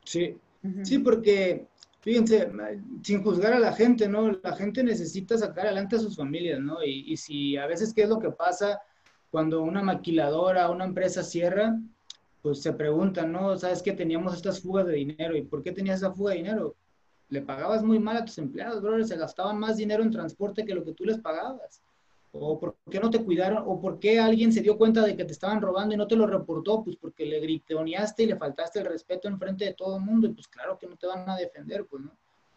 [0.05, 0.37] Sí,
[0.83, 1.67] sí, porque
[2.01, 2.51] fíjense,
[3.03, 4.33] sin juzgar a la gente, ¿no?
[4.43, 6.83] La gente necesita sacar adelante a sus familias, ¿no?
[6.85, 8.81] Y, si a veces, ¿qué es lo que pasa
[9.31, 11.79] cuando una maquiladora, una empresa cierra?
[12.43, 13.57] pues se preguntan, ¿no?
[13.59, 15.37] ¿Sabes que teníamos estas fugas de dinero?
[15.37, 16.75] ¿Y por qué tenías esa fuga de dinero?
[17.29, 20.75] Le pagabas muy mal a tus empleados, brother, se gastaban más dinero en transporte que
[20.75, 21.83] lo que tú les pagabas.
[22.33, 23.65] ¿O por qué no te cuidaron?
[23.67, 26.17] ¿O por qué alguien se dio cuenta de que te estaban robando y no te
[26.17, 26.83] lo reportó?
[26.85, 30.29] Pues porque le gritoneaste y le faltaste el respeto en frente de todo el mundo
[30.29, 32.11] y pues claro que no te van a defender, pues, ¿no?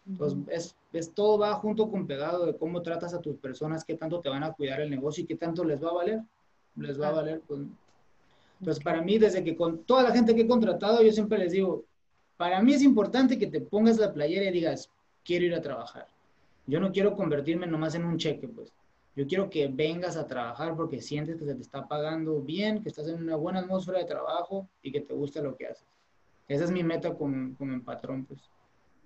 [0.06, 3.94] Entonces, es, es, todo va junto con pegado de cómo tratas a tus personas, qué
[3.94, 6.20] tanto te van a cuidar el negocio y qué tanto les va a valer.
[6.76, 7.62] Les va a valer, pues,
[8.60, 11.52] entonces, para mí, desde que con toda la gente que he contratado, yo siempre les
[11.52, 11.84] digo,
[12.36, 14.90] para mí es importante que te pongas la playera y digas,
[15.24, 16.06] quiero ir a trabajar.
[16.66, 18.72] Yo no quiero convertirme nomás en un cheque, pues.
[19.16, 22.88] Yo quiero que vengas a trabajar porque sientes que se te está pagando bien, que
[22.88, 25.86] estás en una buena atmósfera de trabajo y que te gusta lo que haces.
[26.48, 28.40] Esa es mi meta como, como patrón, pues.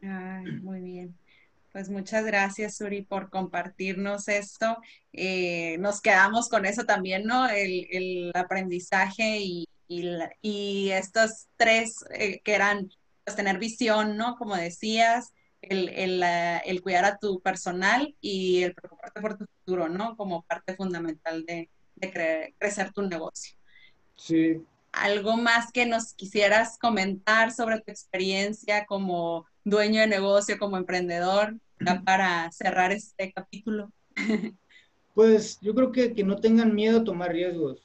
[0.02, 1.14] Ay, muy bien.
[1.72, 4.78] Pues muchas gracias, Suri, por compartirnos esto.
[5.12, 7.46] Eh, nos quedamos con eso también, ¿no?
[7.48, 12.88] El, aprendizaje y, y, estos tres eh, que eran,
[13.24, 14.36] pues, tener visión, ¿no?
[14.36, 15.32] Como decías,
[15.62, 20.16] el, el, cuidar a tu personal y el preocuparte por tu futuro, ¿no?
[20.16, 23.56] Como parte fundamental de, de crecer tu negocio.
[24.16, 24.62] Sí.
[24.92, 31.54] ¿Algo más que nos quisieras comentar sobre tu experiencia como dueño de negocio, como emprendedor?
[32.04, 33.92] para cerrar este capítulo.
[35.14, 37.82] Pues yo creo que, que no tengan miedo a tomar riesgos,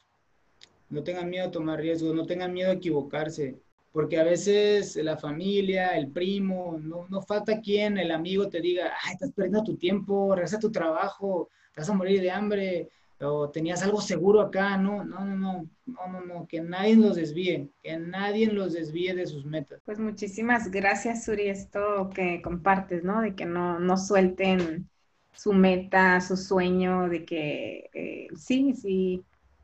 [0.88, 3.60] no tengan miedo a tomar riesgos, no tengan miedo a equivocarse,
[3.94, 8.92] porque a veces la familia, el primo, no, no falta quien, el amigo te diga,
[9.04, 12.90] ay, estás perdiendo tu tiempo, regresa a tu trabajo, te vas a morir de hambre,
[13.22, 17.16] o tenías algo seguro acá, no, no, no, no, no, no, no, que nadie los
[17.16, 19.80] desvíe, que nadie los desvíe de sus metas.
[19.86, 23.22] Pues muchísimas gracias, Suri, esto que compartes, ¿no?
[23.22, 24.90] De que no, no suelten
[25.34, 29.24] su meta, su sueño, de que eh, sí, sí,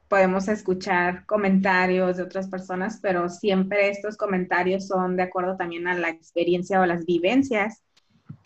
[0.09, 5.93] podemos escuchar comentarios de otras personas, pero siempre estos comentarios son de acuerdo también a
[5.93, 7.83] la experiencia o las vivencias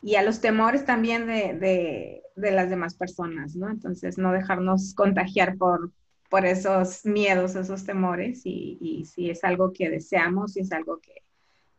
[0.02, 3.70] y a los temores también de, de, las demás personas, ¿no?
[3.70, 5.92] Entonces, no dejarnos contagiar por,
[6.30, 11.00] por esos miedos, esos temores, y, y si es algo que deseamos, si es algo
[11.00, 11.24] que,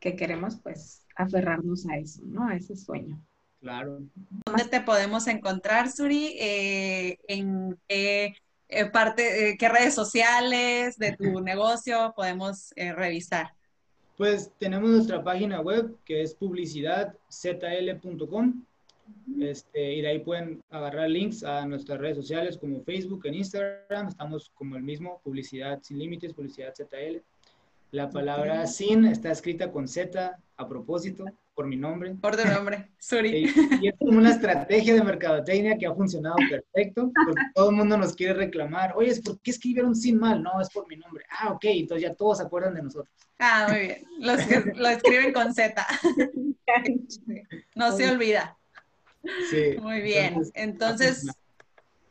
[0.01, 2.49] que queremos, pues aferrarnos a eso, ¿no?
[2.49, 3.23] A ese sueño.
[3.61, 4.01] Claro.
[4.47, 6.37] ¿Dónde te podemos encontrar, Suri?
[6.39, 8.35] Eh, ¿En qué
[8.81, 13.53] eh, parte, eh, qué redes sociales de tu negocio podemos revisar?
[14.17, 18.65] Pues tenemos nuestra página web que es publicidadzl.com
[19.41, 24.09] este, y de ahí pueden agarrar links a nuestras redes sociales como Facebook, en Instagram,
[24.09, 27.21] estamos como el mismo, Publicidad Sin Límites, Publicidad ZL.
[27.95, 32.17] La palabra sin está escrita con Z a propósito, por mi nombre.
[32.21, 33.45] Por tu nombre, Suri.
[33.81, 37.97] Y, es como una estrategia de mercadotecnia que ha funcionado perfecto, porque todo el mundo
[37.97, 38.95] nos quiere reclamar.
[38.97, 40.43] Oye, ¿por qué escribieron sin mal?
[40.43, 41.25] No, es por mi nombre.
[41.31, 43.15] Ah, ok, entonces ya todos se acuerdan de nosotros.
[43.39, 44.05] Ah, muy bien.
[44.19, 45.87] Los que lo escriben con Z.
[47.77, 48.57] No se olvida.
[49.51, 49.77] Sí.
[49.81, 50.43] Muy bien.
[50.55, 51.27] Entonces,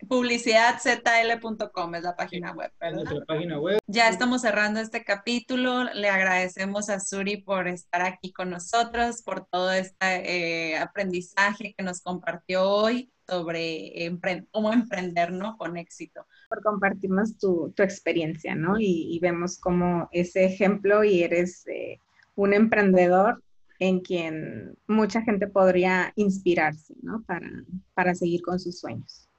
[0.07, 2.71] publicidzl.com es la página web.
[2.93, 3.79] nuestra página web.
[3.87, 5.83] Ya estamos cerrando este capítulo.
[5.93, 11.83] Le agradecemos a Suri por estar aquí con nosotros, por todo este eh, aprendizaje que
[11.83, 14.11] nos compartió hoy sobre
[14.51, 15.57] cómo emprender ¿no?
[15.57, 16.25] con éxito.
[16.49, 18.75] Por compartirnos tu, tu experiencia, ¿no?
[18.79, 21.97] Y, vemos como ese ejemplo y eres eh,
[22.35, 23.41] un emprendedor
[23.79, 27.23] en quien mucha gente podría inspirarse, ¿no?
[27.23, 27.49] Para,
[27.93, 29.29] para seguir con sus sueños.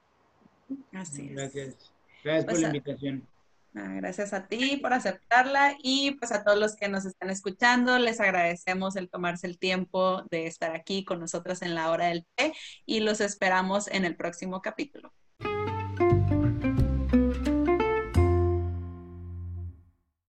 [0.93, 1.31] Así es.
[1.33, 1.91] Gracias.
[2.23, 3.27] Gracias por pues la invitación.
[3.73, 8.21] Gracias a ti por aceptarla y pues a todos los que nos están escuchando, les
[8.21, 12.53] agradecemos el tomarse el tiempo de estar aquí con nosotros en la hora del té
[12.85, 15.13] y los esperamos en el próximo capítulo.